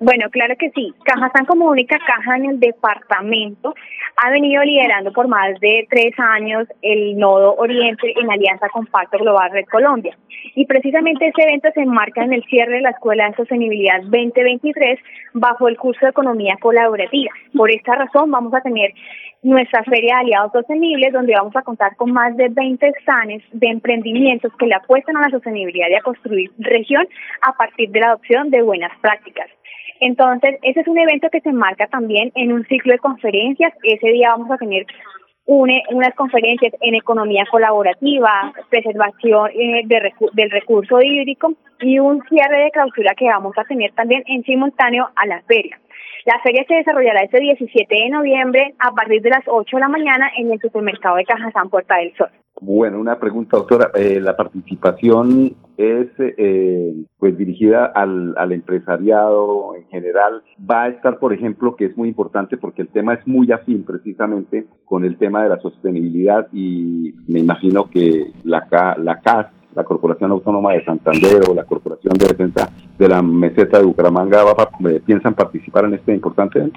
Bueno, 0.00 0.30
claro 0.30 0.54
que 0.58 0.70
sí. 0.70 0.94
Cajazán 1.04 1.46
como 1.46 1.66
única 1.66 1.98
caja 1.98 2.36
en 2.36 2.46
el 2.46 2.60
departamento 2.60 3.74
ha 4.22 4.30
venido 4.30 4.62
liderando 4.62 5.12
por 5.12 5.28
más 5.28 5.58
de 5.60 5.86
tres 5.90 6.12
años 6.18 6.66
el 6.82 7.16
Nodo 7.18 7.54
Oriente 7.56 8.12
en 8.20 8.30
alianza 8.30 8.68
con 8.68 8.86
Pacto 8.86 9.18
Global 9.18 9.50
Red 9.52 9.66
Colombia. 9.66 10.16
Y 10.54 10.66
precisamente 10.66 11.28
este 11.28 11.42
evento 11.42 11.68
se 11.74 11.82
enmarca 11.82 12.22
en 12.22 12.32
el 12.32 12.44
cierre 12.44 12.76
de 12.76 12.82
la 12.82 12.90
Escuela 12.90 13.28
de 13.28 13.36
Sostenibilidad 13.36 14.00
2023 14.02 14.98
bajo 15.34 15.68
el 15.68 15.76
curso 15.76 16.00
de 16.04 16.10
Economía 16.10 16.56
Colaborativa. 16.60 17.30
Por 17.56 17.70
esta 17.70 17.94
razón 17.94 18.30
vamos 18.30 18.54
a 18.54 18.60
tener 18.60 18.92
nuestra 19.42 19.84
Feria 19.84 20.16
de 20.16 20.20
Aliados 20.20 20.52
Sostenibles, 20.52 21.12
donde 21.12 21.34
vamos 21.34 21.54
a 21.56 21.62
contar 21.62 21.96
con 21.96 22.12
más 22.12 22.36
de 22.36 22.48
20 22.48 22.92
stands 23.02 23.44
de 23.52 23.68
emprendimientos 23.68 24.52
que 24.58 24.66
le 24.66 24.74
apuestan 24.74 25.16
a 25.16 25.22
la 25.22 25.30
sostenibilidad 25.30 25.88
y 25.90 25.94
a 25.94 26.02
construir 26.02 26.50
región 26.58 27.06
a 27.42 27.52
partir 27.52 27.90
de 27.90 28.00
la 28.00 28.08
adopción 28.08 28.50
de 28.50 28.62
buenas 28.62 28.92
prácticas. 29.00 29.48
Entonces, 30.00 30.58
ese 30.62 30.80
es 30.80 30.88
un 30.88 30.98
evento 30.98 31.28
que 31.30 31.40
se 31.40 31.48
enmarca 31.48 31.86
también 31.88 32.30
en 32.34 32.52
un 32.52 32.64
ciclo 32.66 32.92
de 32.92 32.98
conferencias. 32.98 33.72
Ese 33.82 34.08
día 34.08 34.30
vamos 34.30 34.50
a 34.50 34.56
tener 34.56 34.86
unas 35.46 36.14
conferencias 36.14 36.74
en 36.82 36.94
economía 36.94 37.44
colaborativa, 37.50 38.52
preservación 38.68 39.50
eh, 39.50 39.82
del 39.86 40.50
recurso 40.50 41.00
hídrico 41.00 41.54
y 41.80 41.98
un 41.98 42.22
cierre 42.28 42.64
de 42.64 42.70
clausura 42.70 43.14
que 43.14 43.24
vamos 43.24 43.56
a 43.56 43.64
tener 43.64 43.92
también 43.92 44.22
en 44.26 44.44
simultáneo 44.44 45.08
a 45.16 45.26
la 45.26 45.40
feria. 45.42 45.78
La 46.24 46.38
feria 46.42 46.64
se 46.68 46.74
desarrollará 46.74 47.22
este 47.22 47.40
17 47.40 47.94
de 47.94 48.10
noviembre 48.10 48.74
a 48.78 48.92
partir 48.92 49.22
de 49.22 49.30
las 49.30 49.44
8 49.46 49.76
de 49.76 49.80
la 49.80 49.88
mañana 49.88 50.30
en 50.36 50.52
el 50.52 50.60
supermercado 50.60 51.16
de 51.16 51.24
Cajazán 51.24 51.70
Puerta 51.70 51.96
del 51.96 52.14
Sol. 52.16 52.28
Bueno, 52.60 52.98
una 52.98 53.20
pregunta, 53.20 53.56
doctora. 53.56 53.92
Eh, 53.94 54.20
la 54.20 54.36
participación 54.36 55.54
es 55.76 56.08
eh, 56.18 56.92
pues 57.18 57.38
dirigida 57.38 57.86
al, 57.86 58.34
al, 58.36 58.52
empresariado 58.52 59.76
en 59.76 59.86
general. 59.88 60.42
Va 60.68 60.84
a 60.84 60.88
estar, 60.88 61.18
por 61.18 61.32
ejemplo, 61.32 61.76
que 61.76 61.86
es 61.86 61.96
muy 61.96 62.08
importante 62.08 62.56
porque 62.56 62.82
el 62.82 62.88
tema 62.88 63.14
es 63.14 63.24
muy 63.26 63.52
afín 63.52 63.84
precisamente 63.84 64.66
con 64.84 65.04
el 65.04 65.16
tema 65.18 65.44
de 65.44 65.50
la 65.50 65.60
sostenibilidad 65.60 66.48
y 66.52 67.14
me 67.28 67.38
imagino 67.38 67.88
que 67.88 68.32
la, 68.42 68.66
la 68.98 69.20
CAS 69.20 69.46
la 69.74 69.84
Corporación 69.84 70.32
Autónoma 70.32 70.72
de 70.72 70.84
Santander 70.84 71.40
o 71.48 71.54
la 71.54 71.62
Corporación 71.62 72.14
de 72.18 72.26
Defensa 72.26 72.68
de 72.98 73.08
la 73.08 73.22
Meseta 73.22 73.78
de 73.78 73.84
Bucaramanga 73.84 74.44
eh, 74.88 75.00
piensan 75.04 75.34
participar 75.34 75.84
en 75.84 75.94
este 75.94 76.12
importante? 76.12 76.70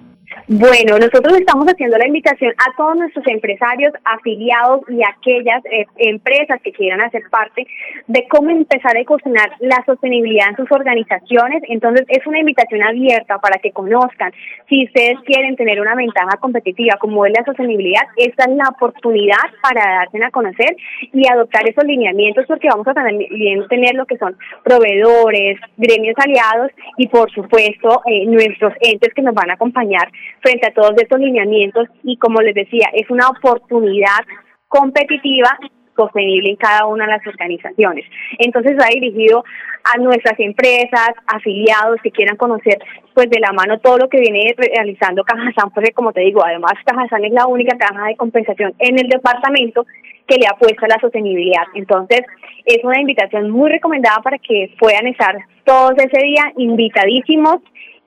Bueno, 0.48 0.98
nosotros 0.98 1.38
estamos 1.40 1.68
haciendo 1.68 1.98
la 1.98 2.08
invitación 2.08 2.54
a 2.58 2.76
todos 2.76 2.98
nuestros 2.98 3.26
empresarios 3.28 3.94
afiliados 4.04 4.82
y 4.90 5.02
aquellas 5.04 5.64
eh, 5.66 5.86
empresas 5.98 6.62
que 6.62 6.72
quieran 6.72 7.02
hacer 7.02 7.24
parte 7.30 7.68
de 8.08 8.28
cómo 8.30 8.50
empezar 8.50 8.98
a 8.98 9.06
cocinar 9.06 9.52
la 9.60 9.84
sostenibilidad 9.86 10.50
en 10.50 10.56
sus 10.56 10.72
organizaciones. 10.72 11.64
Entonces, 11.68 12.06
es 12.10 12.26
una 12.26 12.40
invitación 12.40 12.84
abierta 12.84 13.40
para 13.40 13.60
que 13.60 13.72
conozcan. 13.72 14.32
Si 14.68 14.86
ustedes 14.86 15.20
quieren 15.26 15.56
tener 15.56 15.80
una 15.80 15.96
ventaja 15.96 16.38
competitiva 16.40 16.98
como 17.00 17.26
es 17.26 17.34
la 17.38 17.46
sostenibilidad, 17.46 18.04
esta 18.18 18.46
es 18.46 18.56
la 18.56 18.70
oportunidad 18.70 19.46
para 19.62 19.82
darse 19.82 20.24
a 20.24 20.32
conocer 20.32 20.76
y 21.14 21.28
adoptar 21.28 21.70
esos 21.70 21.84
lineamientos 21.86 22.46
porque 22.48 22.68
vamos 22.70 22.88
a 22.88 22.94
también 22.94 23.68
tener 23.68 23.96
lo 23.96 24.06
que 24.06 24.18
son 24.18 24.36
proveedores, 24.64 25.60
gremios 25.78 26.11
aliados 26.18 26.72
y, 26.98 27.08
por 27.08 27.32
supuesto, 27.32 28.02
eh, 28.06 28.26
nuestros 28.26 28.74
entes 28.82 29.14
que 29.14 29.22
nos 29.22 29.34
van 29.34 29.50
a 29.50 29.54
acompañar 29.54 30.12
frente 30.42 30.68
a 30.68 30.74
todos 30.74 30.94
estos 30.98 31.20
lineamientos. 31.20 31.88
Y 32.04 32.18
como 32.18 32.42
les 32.42 32.56
decía, 32.56 32.90
es 32.94 33.10
una 33.10 33.30
oportunidad 33.30 34.26
competitiva 34.68 35.58
sostenible 36.06 36.50
en 36.50 36.56
cada 36.56 36.86
una 36.86 37.06
de 37.06 37.12
las 37.12 37.28
organizaciones. 37.28 38.06
Entonces 38.40 38.78
va 38.80 38.88
dirigido 38.88 39.44
a 39.84 39.98
nuestras 39.98 40.40
empresas, 40.40 41.12
afiliados 41.28 42.00
que 42.04 42.12
quieran 42.12 42.38
conocer 42.38 42.80
pues 43.14 43.30
de 43.30 43.40
la 43.40 43.52
mano 43.52 43.80
todo 43.80 43.98
lo 43.98 44.10
que 44.10 44.20
viene 44.20 44.54
realizando 44.58 45.24
Cajazán, 45.24 45.72
porque 45.74 45.92
como 45.92 46.14
te 46.14 46.22
digo, 46.22 46.44
además 46.44 46.74
Cajazán 46.86 47.26
es 47.26 47.32
la 47.34 47.48
única 47.48 47.78
caja 47.78 48.08
de 48.08 48.16
compensación 48.16 48.74
en 48.80 49.00
el 49.00 49.08
departamento 49.08 49.86
que 50.28 50.38
le 50.38 50.48
apuesta 50.48 50.86
a 50.86 50.90
la 50.90 51.00
sostenibilidad. 51.02 51.64
Entonces, 51.74 52.22
es 52.66 52.84
una 52.84 53.02
invitación 53.02 53.50
muy 53.50 53.70
recomendada 53.70 54.22
para 54.24 54.38
que 54.38 54.74
puedan 54.80 55.08
estar 55.08 55.36
todos 55.66 55.94
ese 55.98 56.24
día 56.24 56.54
invitadísimos 56.58 57.58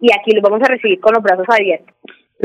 y 0.01 0.09
aquí 0.13 0.33
los 0.33 0.43
vamos 0.43 0.63
a 0.63 0.73
recibir 0.73 1.01
con 1.01 1.15
los 1.15 1.23
brazos 1.23 1.47
abiertos. 1.49 1.95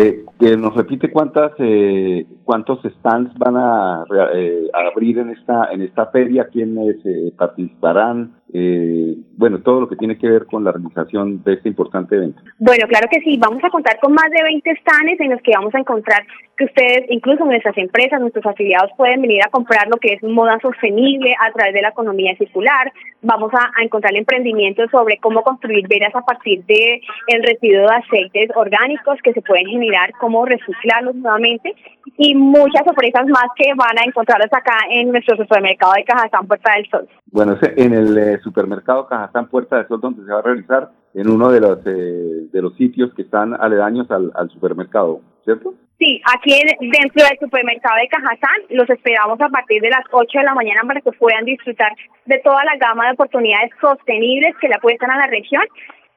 Eh, 0.02 0.24
nos 0.58 0.74
repite 0.76 1.12
cuántas 1.12 1.52
eh, 1.60 2.26
cuántos 2.46 2.80
stands 3.00 3.38
van 3.38 3.58
a, 3.58 4.06
eh, 4.34 4.70
abrir 4.94 5.18
en 5.18 5.32
esta 5.32 5.70
en 5.74 5.82
esta 5.82 6.06
feria, 6.06 6.48
quiénes 6.48 6.96
eh, 7.06 7.34
participarán, 7.38 8.38
eh, 8.54 9.18
bueno, 9.40 9.60
todo 9.60 9.80
lo 9.80 9.88
que 9.88 9.96
tiene 9.96 10.18
que 10.18 10.28
ver 10.28 10.46
con 10.48 10.66
la 10.66 10.74
realización 10.74 11.42
de 11.46 11.54
este 11.54 11.70
importante 11.70 12.14
evento. 12.14 12.42
Bueno, 12.58 12.86
claro 12.90 13.08
que 13.10 13.22
sí, 13.22 13.38
vamos 13.38 13.64
a 13.64 13.70
contar 13.70 13.98
con 14.02 14.12
más 14.12 14.30
de 14.32 14.44
20 14.44 14.70
stands 14.82 15.18
en 15.22 15.32
los 15.32 15.42
que 15.42 15.54
vamos 15.56 15.74
a 15.74 15.80
encontrar 15.80 16.28
que 16.58 16.66
ustedes, 16.66 17.06
incluso 17.08 17.46
nuestras 17.46 17.78
empresas, 17.78 18.20
nuestros 18.20 18.46
afiliados 18.46 18.92
pueden 18.98 19.22
venir 19.22 19.42
a 19.42 19.50
comprar 19.50 19.88
lo 19.88 19.96
que 19.96 20.16
es 20.16 20.24
moda 20.24 20.60
sostenible 20.62 21.34
a 21.40 21.54
través 21.54 21.74
de 21.74 21.82
la 21.82 21.88
economía 21.88 22.36
circular. 22.36 22.92
Vamos 23.22 23.54
a, 23.54 23.82
encontrar 23.82 24.14
emprendimientos 24.14 24.92
sobre 24.92 25.18
cómo 25.20 25.42
construir 25.42 25.88
veras 25.88 26.14
a 26.14 26.22
partir 26.22 26.66
de 26.66 27.00
el 27.28 27.44
residuo 27.44 27.88
de 27.88 27.96
aceites 27.96 28.50
orgánicos 28.56 29.20
que 29.24 29.32
se 29.32 29.42
pueden 29.42 29.68
generar, 29.68 30.12
cómo 30.20 30.46
reciclarlos 30.46 31.16
nuevamente 31.16 31.74
y 32.18 32.36
muchas 32.36 32.84
sorpresas 32.84 33.26
más 33.28 33.48
que 33.56 33.72
van 33.78 33.98
a 33.98 34.04
encontrarlos 34.06 34.52
acá 34.52 34.80
en 34.90 35.12
nuestro 35.12 35.38
supermercado 35.38 35.94
de 35.94 36.04
Cajazán 36.04 36.46
Puerta 36.46 36.74
del 36.76 36.90
Sol. 36.90 37.08
Bueno, 37.32 37.58
en 37.62 37.94
el 37.94 38.18
eh, 38.18 38.40
supermercado 38.44 39.08
Cajazán 39.08 39.29
Puerta 39.50 39.78
del 39.78 39.88
Sol 39.88 40.02
donde 40.02 40.24
se 40.26 40.32
va 40.32 40.40
a 40.40 40.44
realizar 40.44 40.90
en 41.14 41.30
uno 41.30 41.50
de 41.52 41.60
los 41.60 41.80
eh, 41.86 42.48
de 42.52 42.62
los 42.62 42.76
sitios 42.76 43.14
que 43.14 43.24
están 43.24 43.54
aledaños 43.54 44.10
al, 44.12 44.32
al 44.36 44.50
supermercado, 44.50 45.22
¿cierto? 45.44 45.74
Sí, 46.00 46.22
aquí 46.34 46.54
dentro 46.80 47.26
del 47.28 47.40
supermercado 47.40 47.98
de 47.98 48.08
Cajazán 48.08 48.62
los 48.70 48.90
esperamos 48.90 49.40
a 49.42 49.50
partir 49.50 49.82
de 49.82 49.90
las 49.90 50.06
8 50.10 50.40
de 50.40 50.46
la 50.46 50.56
mañana 50.56 50.82
para 50.88 51.02
que 51.02 51.12
puedan 51.12 51.44
disfrutar 51.44 51.92
de 52.26 52.40
toda 52.40 52.64
la 52.64 52.78
gama 52.78 53.08
de 53.08 53.14
oportunidades 53.14 53.72
sostenibles 53.82 54.56
que 54.62 54.70
le 54.70 54.76
apuestan 54.76 55.12
a 55.12 55.18
la 55.18 55.28
región. 55.28 55.64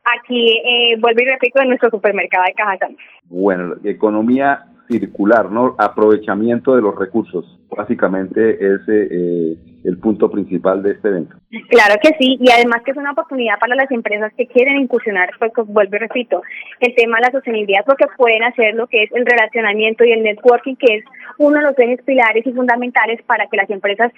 Aquí, 0.04 0.60
eh, 0.64 0.96
vuelvo 1.00 1.22
y 1.22 1.24
repito, 1.24 1.60
en 1.60 1.68
nuestro 1.68 1.90
supermercado 1.90 2.44
de 2.44 2.54
Cajazán. 2.54 2.96
Bueno, 3.24 3.74
economía 3.82 4.66
circular, 4.88 5.50
¿no? 5.50 5.74
Aprovechamiento 5.78 6.76
de 6.76 6.82
los 6.82 6.96
recursos. 6.96 7.58
Básicamente 7.68 8.54
ese 8.54 9.08
eh, 9.10 9.56
el 9.84 9.98
punto 9.98 10.30
principal 10.30 10.82
de 10.82 10.92
este 10.92 11.08
evento. 11.08 11.36
Claro 11.68 11.94
que 12.02 12.10
sí, 12.18 12.38
y 12.40 12.50
además 12.50 12.82
que 12.84 12.92
es 12.92 12.96
una 12.96 13.12
oportunidad 13.12 13.58
para 13.58 13.74
las 13.74 13.90
empresas 13.90 14.32
que 14.36 14.46
quieren 14.46 14.76
incursionar, 14.76 15.30
pues 15.38 15.52
vuelvo 15.66 15.96
y 15.96 15.98
repito, 15.98 16.42
el 16.80 16.94
tema 16.94 17.16
de 17.16 17.26
la 17.26 17.32
sostenibilidad, 17.32 17.84
porque 17.84 18.06
pueden 18.16 18.42
hacer 18.44 18.74
lo 18.74 18.86
que 18.86 19.04
es 19.04 19.12
el 19.12 19.26
relacionamiento 19.26 20.04
y 20.04 20.12
el 20.12 20.22
networking, 20.22 20.76
que 20.76 20.96
es 20.96 21.04
uno 21.38 21.58
de 21.58 21.64
los 21.64 21.78
ejes 21.78 22.02
pilares 22.02 22.46
y 22.46 22.52
fundamentales 22.52 23.22
para 23.22 23.46
que 23.46 23.56
las 23.56 23.70
empresas 23.70 24.12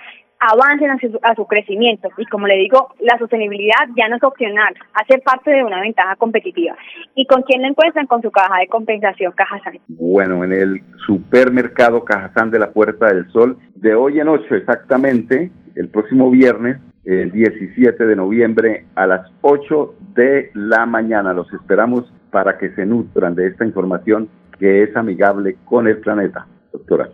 avancen 0.52 0.90
a 0.90 0.98
su, 0.98 1.18
a 1.22 1.34
su, 1.34 1.46
crecimiento. 1.46 2.08
Y 2.18 2.26
como 2.26 2.46
le 2.46 2.56
digo, 2.56 2.94
la 3.00 3.18
sostenibilidad 3.18 3.88
ya 3.96 4.08
no 4.08 4.16
es 4.16 4.22
opcional, 4.22 4.74
hace 4.94 5.18
parte 5.18 5.50
de 5.50 5.64
una 5.64 5.80
ventaja 5.80 6.16
competitiva. 6.16 6.76
¿Y 7.14 7.26
con 7.26 7.42
quién 7.42 7.62
la 7.62 7.68
encuentran? 7.68 8.06
Con 8.06 8.22
su 8.22 8.30
caja 8.30 8.60
de 8.60 8.68
compensación 8.68 9.32
Cajazán. 9.32 9.78
Bueno, 9.88 10.44
en 10.44 10.52
el 10.52 10.82
supermercado 11.06 12.04
Cajazán 12.04 12.50
de 12.50 12.58
la 12.58 12.70
Puerta 12.70 13.06
del 13.06 13.30
Sol, 13.30 13.58
de 13.74 13.94
hoy 13.94 14.20
en 14.20 14.28
ocho 14.28 14.54
exactamente, 14.54 15.50
el 15.76 15.88
próximo 15.88 16.30
viernes, 16.30 16.78
el 17.04 17.30
17 17.32 18.06
de 18.06 18.16
noviembre 18.16 18.86
a 18.94 19.06
las 19.06 19.30
8 19.42 19.94
de 20.14 20.50
la 20.54 20.86
mañana. 20.86 21.32
Los 21.32 21.52
esperamos 21.52 22.10
para 22.30 22.58
que 22.58 22.70
se 22.74 22.86
nutran 22.86 23.34
de 23.34 23.48
esta 23.48 23.64
información 23.64 24.28
que 24.58 24.84
es 24.84 24.96
amigable 24.96 25.56
con 25.64 25.86
el 25.86 25.98
planeta, 25.98 26.46
doctora. 26.72 27.08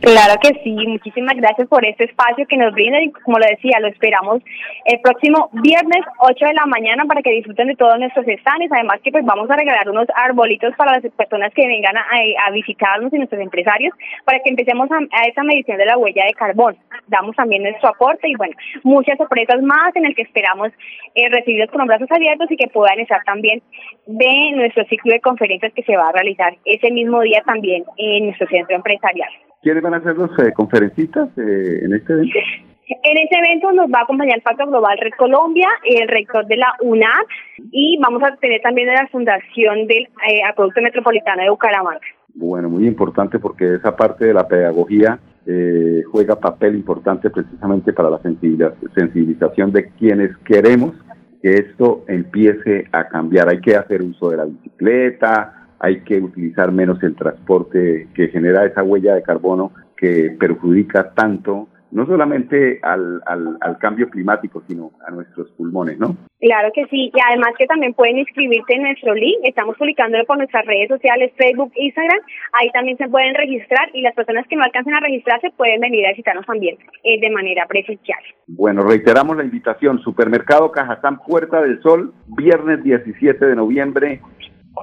Claro 0.00 0.34
que 0.40 0.58
sí, 0.62 0.72
muchísimas 0.86 1.36
gracias 1.36 1.68
por 1.68 1.84
este 1.84 2.04
espacio 2.04 2.46
que 2.46 2.56
nos 2.56 2.72
brinda 2.72 3.00
y 3.02 3.10
como 3.10 3.38
lo 3.38 3.46
decía, 3.46 3.78
lo 3.80 3.88
esperamos 3.88 4.42
el 4.86 5.00
próximo 5.00 5.50
viernes 5.52 6.00
8 6.18 6.46
de 6.46 6.54
la 6.54 6.64
mañana 6.64 7.04
para 7.04 7.20
que 7.20 7.32
disfruten 7.32 7.68
de 7.68 7.76
todos 7.76 7.98
nuestros 7.98 8.24
stands, 8.24 8.72
además 8.72 9.00
que 9.02 9.10
pues 9.12 9.24
vamos 9.24 9.50
a 9.50 9.56
regalar 9.56 9.90
unos 9.90 10.06
arbolitos 10.14 10.74
para 10.76 10.92
las 10.92 11.12
personas 11.12 11.52
que 11.52 11.66
vengan 11.66 11.94
a, 11.96 12.50
visitarnos 12.52 13.12
y 13.12 13.18
nuestros 13.18 13.40
empresarios 13.40 13.92
para 14.24 14.38
que 14.40 14.48
empecemos 14.48 14.88
a, 14.90 15.26
esa 15.26 15.42
medición 15.42 15.76
de 15.76 15.84
la 15.84 15.98
huella 15.98 16.24
de 16.24 16.32
carbón. 16.32 16.76
Damos 17.08 17.36
también 17.36 17.62
nuestro 17.62 17.90
aporte 17.90 18.28
y 18.28 18.34
bueno, 18.34 18.54
muchas 18.82 19.18
sorpresas 19.18 19.60
más 19.62 19.94
en 19.94 20.06
el 20.06 20.14
que 20.14 20.22
esperamos 20.22 20.70
eh, 21.14 21.28
recibirlos 21.28 21.70
con 21.70 21.80
los 21.80 21.88
brazos 21.88 22.10
abiertos 22.10 22.50
y 22.50 22.56
que 22.56 22.68
puedan 22.68 23.00
estar 23.00 23.22
también 23.24 23.62
de 24.06 24.52
nuestro 24.54 24.84
ciclo 24.86 25.12
de 25.12 25.20
conferencias 25.20 25.72
que 25.74 25.82
se 25.82 25.96
va 25.96 26.08
a 26.08 26.12
realizar 26.12 26.56
ese 26.64 26.90
mismo 26.90 27.20
día 27.20 27.42
también 27.44 27.84
en 27.98 28.26
nuestro 28.26 28.46
centro 28.48 28.74
empresarial. 28.74 29.28
¿Quiénes 29.66 29.82
van 29.82 29.94
a 29.94 30.00
ser 30.00 30.16
los 30.16 30.30
eh, 30.38 30.52
conferencistas 30.52 31.28
eh, 31.36 31.80
en 31.82 31.92
este 31.92 32.12
evento? 32.12 32.38
En 32.86 33.18
este 33.18 33.36
evento 33.36 33.72
nos 33.72 33.90
va 33.90 33.98
a 33.98 34.02
acompañar 34.04 34.36
el 34.36 34.42
Pacto 34.42 34.64
Global 34.64 34.96
Red 34.96 35.14
Colombia, 35.18 35.66
el 35.82 36.06
rector 36.06 36.46
de 36.46 36.56
la 36.56 36.72
UNAC 36.82 37.26
y 37.72 37.98
vamos 38.00 38.22
a 38.22 38.36
tener 38.36 38.60
también 38.60 38.86
de 38.86 38.94
la 38.94 39.08
Fundación 39.08 39.88
del 39.88 40.04
eh, 40.04 40.40
Acueducto 40.48 40.80
Metropolitano 40.82 41.42
de 41.42 41.50
Bucaramanga. 41.50 41.98
Bueno, 42.32 42.70
muy 42.70 42.86
importante 42.86 43.40
porque 43.40 43.74
esa 43.74 43.96
parte 43.96 44.26
de 44.26 44.34
la 44.34 44.46
pedagogía 44.46 45.18
eh, 45.44 46.04
juega 46.12 46.38
papel 46.38 46.76
importante 46.76 47.28
precisamente 47.28 47.92
para 47.92 48.08
la 48.08 48.20
sensibilización 48.22 49.72
de 49.72 49.90
quienes 49.98 50.36
queremos 50.44 50.94
que 51.42 51.54
esto 51.54 52.04
empiece 52.06 52.86
a 52.92 53.08
cambiar. 53.08 53.48
Hay 53.48 53.60
que 53.60 53.74
hacer 53.74 54.00
uso 54.00 54.30
de 54.30 54.36
la 54.36 54.44
bicicleta, 54.44 55.65
hay 55.78 56.00
que 56.00 56.20
utilizar 56.20 56.72
menos 56.72 57.02
el 57.02 57.14
transporte 57.14 58.08
que 58.14 58.28
genera 58.28 58.64
esa 58.64 58.82
huella 58.82 59.14
de 59.14 59.22
carbono 59.22 59.72
que 59.96 60.36
perjudica 60.38 61.12
tanto 61.14 61.68
no 61.92 62.04
solamente 62.04 62.80
al, 62.82 63.22
al, 63.24 63.78
cambio 63.78 64.10
climático, 64.10 64.62
sino 64.66 64.90
a 65.06 65.10
nuestros 65.10 65.50
pulmones, 65.52 65.98
¿no? 65.98 66.16
Claro 66.40 66.70
que 66.74 66.84
sí, 66.86 67.10
y 67.14 67.20
además 67.26 67.54
que 67.58 67.66
también 67.66 67.94
pueden 67.94 68.18
inscribirse 68.18 68.74
en 68.74 68.82
nuestro 68.82 69.14
link, 69.14 69.38
estamos 69.44 69.76
publicándolo 69.78 70.24
por 70.26 70.36
nuestras 70.36 70.66
redes 70.66 70.88
sociales, 70.88 71.32
Facebook, 71.36 71.72
Instagram, 71.74 72.20
ahí 72.52 72.70
también 72.72 72.98
se 72.98 73.08
pueden 73.08 73.34
registrar 73.34 73.88
y 73.94 74.02
las 74.02 74.14
personas 74.14 74.46
que 74.46 74.56
no 74.56 74.64
alcancen 74.64 74.94
a 74.94 75.00
registrarse 75.00 75.50
pueden 75.56 75.80
venir 75.80 76.06
a 76.06 76.10
visitarnos 76.10 76.44
también 76.44 76.76
eh, 77.04 77.20
de 77.20 77.30
manera 77.30 77.66
presencial. 77.66 78.18
Bueno, 78.46 78.82
reiteramos 78.82 79.36
la 79.36 79.44
invitación, 79.44 80.00
Supermercado 80.00 80.72
Cajazán 80.72 81.18
Puerta 81.26 81.62
del 81.62 81.80
Sol, 81.82 82.12
viernes 82.26 82.82
17 82.82 83.46
de 83.46 83.56
noviembre, 83.56 84.20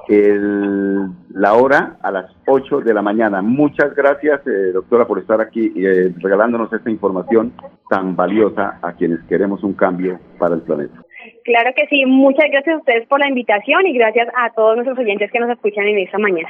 el, 0.08 1.08
la 1.30 1.54
hora 1.54 1.96
a 2.02 2.10
las 2.10 2.30
8 2.46 2.80
de 2.80 2.94
la 2.94 3.02
mañana. 3.02 3.42
Muchas 3.42 3.94
gracias, 3.94 4.46
eh, 4.46 4.72
doctora, 4.72 5.06
por 5.06 5.18
estar 5.18 5.40
aquí 5.40 5.72
eh, 5.76 6.12
regalándonos 6.18 6.72
esta 6.72 6.90
información 6.90 7.52
tan 7.88 8.16
valiosa 8.16 8.78
a 8.82 8.92
quienes 8.92 9.22
queremos 9.24 9.62
un 9.62 9.74
cambio 9.74 10.18
para 10.38 10.54
el 10.54 10.62
planeta. 10.62 11.02
Claro 11.44 11.70
que 11.76 11.86
sí, 11.88 12.04
muchas 12.06 12.50
gracias 12.50 12.74
a 12.74 12.78
ustedes 12.78 13.06
por 13.08 13.20
la 13.20 13.28
invitación 13.28 13.86
y 13.86 13.92
gracias 13.94 14.28
a 14.36 14.50
todos 14.50 14.76
nuestros 14.76 14.98
oyentes 14.98 15.30
que 15.30 15.40
nos 15.40 15.50
escuchan 15.50 15.86
en 15.86 15.98
esta 15.98 16.18
mañana. 16.18 16.48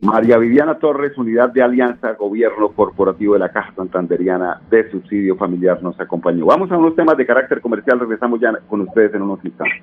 María 0.00 0.38
Viviana 0.38 0.78
Torres, 0.78 1.16
Unidad 1.18 1.50
de 1.50 1.62
Alianza, 1.62 2.14
Gobierno 2.14 2.70
Corporativo 2.70 3.34
de 3.34 3.40
la 3.40 3.50
Caja 3.50 3.74
Santanderiana 3.74 4.60
de 4.70 4.90
Subsidio 4.90 5.36
Familiar, 5.36 5.82
nos 5.82 5.98
acompañó. 6.00 6.46
Vamos 6.46 6.72
a 6.72 6.78
unos 6.78 6.96
temas 6.96 7.16
de 7.16 7.26
carácter 7.26 7.60
comercial, 7.60 8.00
regresamos 8.00 8.40
ya 8.40 8.52
con 8.66 8.80
ustedes 8.80 9.14
en 9.14 9.22
unos 9.22 9.44
instantes. 9.44 9.82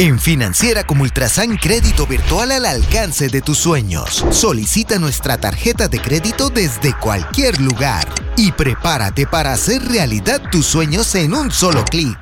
En 0.00 0.18
Financiera 0.18 0.82
como 0.82 1.02
Ultrasan 1.02 1.58
Crédito 1.58 2.06
Virtual 2.06 2.52
al 2.52 2.64
alcance 2.64 3.28
de 3.28 3.42
tus 3.42 3.58
sueños. 3.58 4.24
Solicita 4.30 4.98
nuestra 4.98 5.36
tarjeta 5.36 5.88
de 5.88 6.00
crédito 6.00 6.48
desde 6.48 6.96
cualquier 6.96 7.60
lugar 7.60 8.08
y 8.34 8.50
prepárate 8.52 9.26
para 9.26 9.52
hacer 9.52 9.82
realidad 9.82 10.40
tus 10.50 10.64
sueños 10.64 11.14
en 11.16 11.34
un 11.34 11.50
solo 11.50 11.84
clic. 11.84 12.16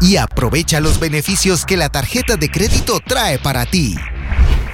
Y 0.00 0.16
aprovecha 0.16 0.80
los 0.80 0.98
beneficios 0.98 1.64
que 1.64 1.76
la 1.76 1.90
tarjeta 1.90 2.34
de 2.36 2.50
crédito 2.50 2.98
trae 2.98 3.38
para 3.38 3.66
ti. 3.66 3.94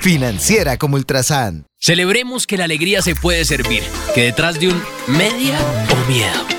Financiera 0.01 0.79
como 0.79 0.97
Ultrasan. 0.97 1.67
Celebremos 1.79 2.47
que 2.47 2.57
la 2.57 2.65
alegría 2.65 3.03
se 3.03 3.15
puede 3.15 3.45
servir, 3.45 3.83
que 4.15 4.23
detrás 4.23 4.59
de 4.59 4.69
un 4.69 4.83
media 5.07 5.59
o 5.93 6.11
miedo 6.11 6.59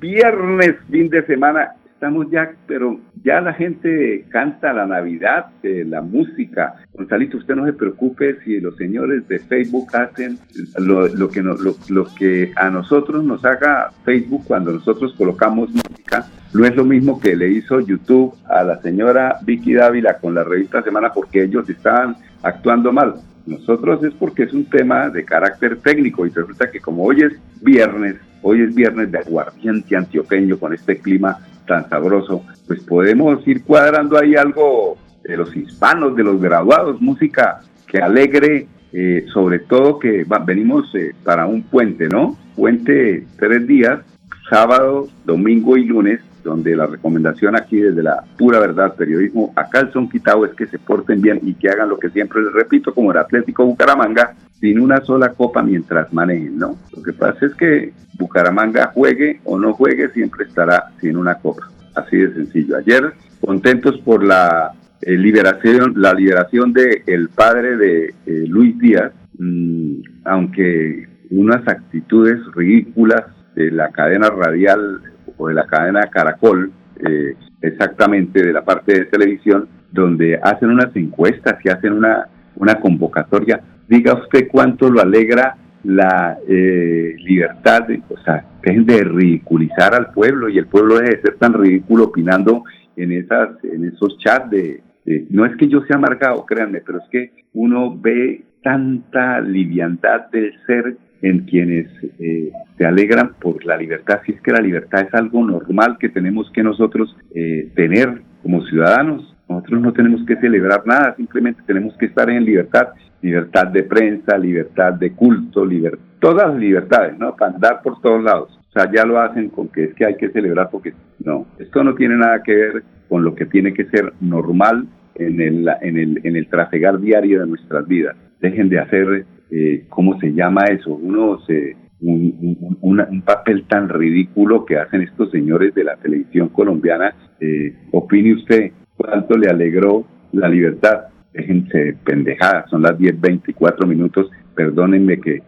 viernes, 0.00 0.76
fin 0.90 1.08
de 1.08 1.24
semana. 1.26 1.72
Estamos 1.92 2.30
ya, 2.30 2.52
pero 2.66 3.00
ya 3.24 3.40
la 3.40 3.54
gente 3.54 4.26
canta 4.28 4.74
la 4.74 4.86
Navidad, 4.86 5.46
eh, 5.62 5.82
la 5.88 6.02
música. 6.02 6.74
Gonzalito, 6.92 7.38
usted 7.38 7.56
no 7.56 7.64
se 7.64 7.72
preocupe 7.72 8.38
si 8.44 8.60
los 8.60 8.76
señores 8.76 9.26
de 9.28 9.38
Facebook 9.38 9.88
hacen 9.96 10.38
lo, 10.76 11.08
que, 11.30 11.42
lo, 11.42 12.14
que 12.14 12.52
a 12.54 12.68
nosotros 12.68 13.24
nos 13.24 13.42
haga 13.46 13.92
Facebook 14.04 14.44
cuando 14.46 14.72
nosotros 14.72 15.14
colocamos 15.16 15.70
música. 15.70 16.26
No 16.52 16.66
es 16.66 16.76
lo 16.76 16.84
mismo 16.84 17.18
que 17.18 17.34
le 17.34 17.48
hizo 17.48 17.80
YouTube 17.80 18.34
a 18.44 18.62
la 18.62 18.80
señora 18.82 19.38
Vicky 19.42 19.72
Dávila 19.72 20.18
con 20.18 20.34
la 20.34 20.44
revista 20.44 20.82
Semana 20.82 21.12
porque 21.14 21.44
ellos 21.44 21.68
estaban 21.70 22.16
actuando 22.42 22.92
mal. 22.92 23.14
Nosotros 23.46 24.04
es 24.04 24.12
porque 24.14 24.42
es 24.42 24.52
un 24.52 24.66
tema 24.66 25.08
de 25.08 25.24
carácter 25.24 25.78
técnico 25.78 26.26
y 26.26 26.30
resulta 26.30 26.70
que 26.70 26.80
como 26.80 27.04
hoy 27.04 27.22
es 27.22 27.32
viernes, 27.62 28.16
hoy 28.48 28.62
es 28.62 28.72
viernes 28.72 29.10
de 29.10 29.18
aguardiente 29.18 29.96
antioqueño 29.96 30.56
con 30.58 30.72
este 30.72 30.98
clima 30.98 31.38
tan 31.66 31.88
sabroso, 31.88 32.44
pues 32.68 32.80
podemos 32.84 33.46
ir 33.48 33.64
cuadrando 33.64 34.16
ahí 34.16 34.36
algo 34.36 34.96
de 35.24 35.36
los 35.36 35.54
hispanos, 35.56 36.14
de 36.14 36.22
los 36.22 36.40
graduados, 36.40 37.00
música 37.00 37.62
que 37.88 37.98
alegre, 37.98 38.68
eh, 38.92 39.26
sobre 39.34 39.58
todo 39.58 39.98
que 39.98 40.24
venimos 40.46 40.94
eh, 40.94 41.12
para 41.24 41.46
un 41.46 41.64
puente, 41.64 42.08
¿no? 42.08 42.36
Puente 42.54 43.26
tres 43.36 43.66
días, 43.66 44.00
sábado, 44.48 45.08
domingo 45.24 45.76
y 45.76 45.84
lunes, 45.84 46.20
donde 46.44 46.76
la 46.76 46.86
recomendación 46.86 47.56
aquí 47.56 47.80
desde 47.80 48.04
la 48.04 48.22
pura 48.38 48.60
verdad, 48.60 48.94
periodismo 48.94 49.52
a 49.56 49.68
calzón 49.68 50.08
quitado 50.08 50.46
es 50.46 50.54
que 50.54 50.68
se 50.68 50.78
porten 50.78 51.20
bien 51.20 51.40
y 51.42 51.54
que 51.54 51.68
hagan 51.68 51.88
lo 51.88 51.98
que 51.98 52.10
siempre 52.10 52.42
les 52.42 52.52
repito, 52.52 52.94
como 52.94 53.10
el 53.10 53.18
Atlético 53.18 53.64
Bucaramanga, 53.64 54.36
sin 54.60 54.80
una 54.80 55.00
sola 55.02 55.30
copa 55.30 55.62
mientras 55.62 56.12
manejen, 56.12 56.58
¿no? 56.58 56.78
Lo 56.94 57.02
que 57.02 57.12
pasa 57.12 57.46
es 57.46 57.54
que 57.54 57.92
Bucaramanga 58.18 58.92
juegue 58.94 59.40
o 59.44 59.58
no 59.58 59.74
juegue, 59.74 60.08
siempre 60.10 60.46
estará 60.46 60.90
sin 61.00 61.16
una 61.16 61.36
copa. 61.36 61.68
Así 61.94 62.16
de 62.16 62.32
sencillo. 62.34 62.76
Ayer, 62.76 63.12
contentos 63.40 63.98
por 63.98 64.24
la 64.24 64.72
eh, 65.02 65.16
liberación, 65.16 65.94
la 65.96 66.14
liberación 66.14 66.72
de 66.72 67.02
el 67.06 67.28
padre 67.28 67.76
de 67.76 68.14
eh, 68.26 68.44
Luis 68.48 68.78
Díaz, 68.78 69.12
mm, 69.38 70.00
aunque 70.24 71.08
unas 71.30 71.66
actitudes 71.68 72.40
ridículas 72.54 73.24
de 73.54 73.70
la 73.70 73.90
cadena 73.90 74.28
radial 74.30 75.00
o 75.36 75.48
de 75.48 75.54
la 75.54 75.66
cadena 75.66 76.08
Caracol, 76.10 76.72
eh, 77.06 77.34
exactamente 77.60 78.42
de 78.42 78.52
la 78.52 78.64
parte 78.64 79.00
de 79.00 79.04
televisión, 79.06 79.68
donde 79.92 80.38
hacen 80.42 80.70
unas 80.70 80.94
encuestas 80.96 81.56
y 81.64 81.68
hacen 81.68 81.92
una, 81.92 82.28
una 82.56 82.80
convocatoria. 82.80 83.60
Diga 83.88 84.14
usted 84.14 84.48
cuánto 84.50 84.90
lo 84.90 85.00
alegra 85.00 85.56
la 85.84 86.38
eh, 86.48 87.14
libertad, 87.18 87.86
de, 87.86 88.02
o 88.08 88.18
sea, 88.24 88.44
dejen 88.62 88.86
de 88.86 89.04
ridiculizar 89.04 89.94
al 89.94 90.10
pueblo 90.10 90.48
y 90.48 90.58
el 90.58 90.66
pueblo 90.66 90.98
deje 90.98 91.16
de 91.16 91.22
ser 91.22 91.36
tan 91.36 91.54
ridículo 91.54 92.04
opinando 92.04 92.64
en, 92.96 93.12
esas, 93.12 93.62
en 93.62 93.84
esos 93.84 94.18
chats 94.18 94.50
de, 94.50 94.82
no 95.30 95.46
es 95.46 95.56
que 95.56 95.68
yo 95.68 95.82
sea 95.82 95.96
amargado, 95.96 96.44
créanme, 96.44 96.80
pero 96.84 96.98
es 96.98 97.04
que 97.10 97.30
uno 97.52 97.96
ve 97.96 98.44
tanta 98.62 99.40
liviandad 99.40 100.28
del 100.30 100.52
ser 100.66 100.96
en 101.22 101.40
quienes 101.46 101.86
eh, 102.18 102.50
se 102.76 102.84
alegran 102.84 103.34
por 103.40 103.64
la 103.64 103.76
libertad, 103.76 104.20
si 104.26 104.32
es 104.32 104.40
que 104.42 104.52
la 104.52 104.60
libertad 104.60 105.02
es 105.06 105.14
algo 105.14 105.46
normal 105.46 105.96
que 105.98 106.08
tenemos 106.08 106.50
que 106.52 106.62
nosotros 106.62 107.16
eh, 107.34 107.70
tener 107.74 108.22
como 108.42 108.64
ciudadanos. 108.66 109.35
Nosotros 109.48 109.80
no 109.80 109.92
tenemos 109.92 110.24
que 110.26 110.36
celebrar 110.36 110.82
nada, 110.86 111.14
simplemente 111.16 111.62
tenemos 111.66 111.96
que 111.96 112.06
estar 112.06 112.28
en 112.30 112.44
libertad, 112.44 112.88
libertad 113.22 113.68
de 113.68 113.84
prensa, 113.84 114.36
libertad 114.36 114.94
de 114.94 115.12
culto, 115.12 115.64
liber 115.64 115.98
todas 116.20 116.48
las 116.48 116.58
libertades, 116.58 117.16
¿no? 117.18 117.36
Para 117.36 117.54
andar 117.54 117.82
por 117.82 118.00
todos 118.00 118.22
lados. 118.22 118.58
O 118.68 118.72
sea, 118.72 118.90
ya 118.92 119.04
lo 119.04 119.20
hacen 119.20 119.48
con 119.48 119.68
que 119.68 119.84
es 119.84 119.94
que 119.94 120.04
hay 120.04 120.16
que 120.16 120.30
celebrar 120.30 120.68
porque 120.70 120.92
no, 121.24 121.46
esto 121.58 121.84
no 121.84 121.94
tiene 121.94 122.16
nada 122.16 122.42
que 122.42 122.54
ver 122.54 122.82
con 123.08 123.24
lo 123.24 123.34
que 123.34 123.46
tiene 123.46 123.72
que 123.72 123.84
ser 123.86 124.12
normal 124.20 124.86
en 125.14 125.40
el, 125.40 125.68
en 125.80 125.96
el, 125.96 126.20
en 126.24 126.36
el 126.36 126.48
trafegar 126.48 127.00
diario 127.00 127.40
de 127.40 127.46
nuestras 127.46 127.86
vidas. 127.86 128.16
Dejen 128.40 128.68
de 128.68 128.80
hacer 128.80 129.26
eh, 129.50 129.84
¿cómo 129.88 130.18
se 130.18 130.32
llama 130.32 130.64
eso? 130.64 130.90
Uno 130.90 131.38
se, 131.46 131.76
un, 132.00 133.22
papel 133.24 133.64
tan 133.68 133.88
ridículo 133.88 134.64
que 134.64 134.76
hacen 134.76 135.02
estos 135.02 135.30
señores 135.30 135.74
de 135.74 135.84
la 135.84 135.96
televisión 135.96 136.48
colombiana. 136.48 137.14
Eh, 137.40 137.74
opine 137.92 138.34
usted 138.34 138.72
cuánto 138.96 139.36
le 139.36 139.48
alegró 139.48 140.04
la 140.32 140.48
libertad. 140.48 141.04
Déjense 141.32 141.96
pendejadas, 142.04 142.70
son 142.70 142.82
las 142.82 142.98
10.24 142.98 143.86
minutos. 143.86 144.30
Perdónenme 144.54 145.20
que, 145.20 145.42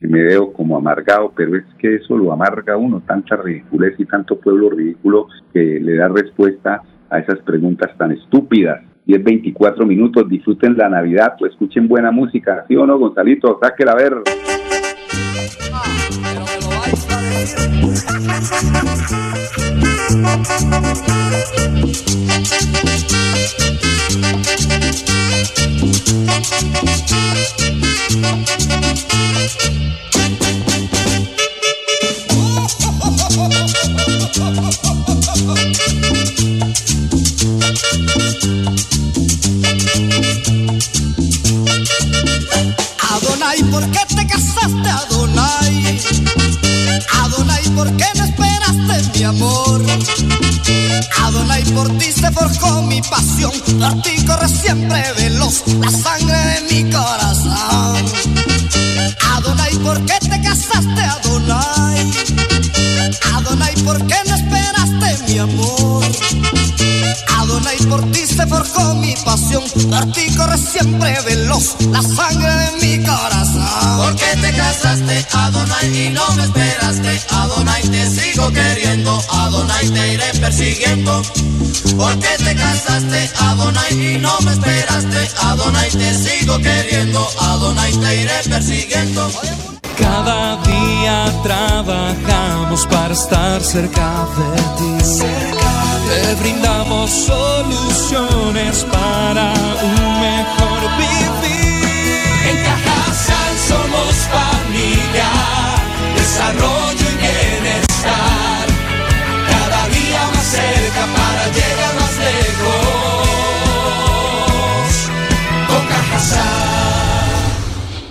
me 0.00 0.22
veo 0.22 0.52
como 0.52 0.76
amargado, 0.76 1.32
pero 1.36 1.56
es 1.56 1.64
que 1.78 1.96
eso 1.96 2.16
lo 2.16 2.32
amarga 2.32 2.76
uno, 2.76 3.02
tanta 3.06 3.36
ridiculez 3.36 3.94
y 3.98 4.04
tanto 4.04 4.38
pueblo 4.38 4.70
ridículo 4.70 5.26
que 5.52 5.80
le 5.80 5.96
da 5.96 6.08
respuesta 6.08 6.82
a 7.10 7.18
esas 7.18 7.40
preguntas 7.40 7.96
tan 7.98 8.12
estúpidas 8.12 8.80
10, 9.08 9.24
24 9.24 9.86
minutos, 9.86 10.28
disfruten 10.28 10.76
la 10.76 10.90
Navidad, 10.90 11.34
pues 11.38 11.52
escuchen 11.52 11.88
buena 11.88 12.10
música, 12.10 12.66
¿sí 12.68 12.76
o 12.76 12.86
no, 12.86 12.98
Gonzalito? 12.98 13.58
Sáquela 13.58 13.92
a 13.92 13.96
ver. 13.96 14.12
Adonai, 20.08 20.48
la 71.90 72.02
sangre 72.02 72.52
de 72.54 72.70
mi 72.80 73.04
corazón. 73.04 73.98
¿Por 73.98 74.14
qué 74.16 74.36
te 74.40 74.52
casaste, 74.56 75.26
Adonai, 75.32 76.06
y 76.06 76.10
no 76.10 76.26
me 76.36 76.44
esperaste? 76.44 77.20
Adonai, 77.30 77.82
te 77.82 78.10
sigo 78.10 78.50
queriendo, 78.52 79.20
Adonai, 79.30 79.88
te 79.90 80.14
iré 80.14 80.32
persiguiendo. 80.40 81.22
¿Por 81.96 82.18
qué 82.18 82.44
te 82.44 82.54
casaste, 82.54 83.30
Adonai, 83.40 83.92
y 83.92 84.18
no 84.18 84.38
me 84.40 84.52
esperaste? 84.52 85.28
Adonai, 85.42 85.90
te 85.90 86.14
sigo 86.14 86.58
queriendo, 86.58 87.28
Adonai, 87.40 87.92
te 87.92 88.16
iré 88.22 88.38
persiguiendo. 88.48 89.30
Cada 89.98 90.56
día 90.62 91.32
trabajamos 91.42 92.86
para 92.86 93.14
estar 93.14 93.60
cerca 93.62 94.28
de 94.36 94.62
ti. 94.78 95.14
Te 96.08 96.34
brindamos 96.36 97.10
soluciones 97.10 98.84
para 98.92 99.52
un 99.82 100.20
mejor 100.20 100.80
vivir. 100.98 101.37
En 102.48 102.56
Cajasal 102.64 103.58
somos 103.68 104.14
familia, 104.34 105.28
desarrollo 106.16 107.07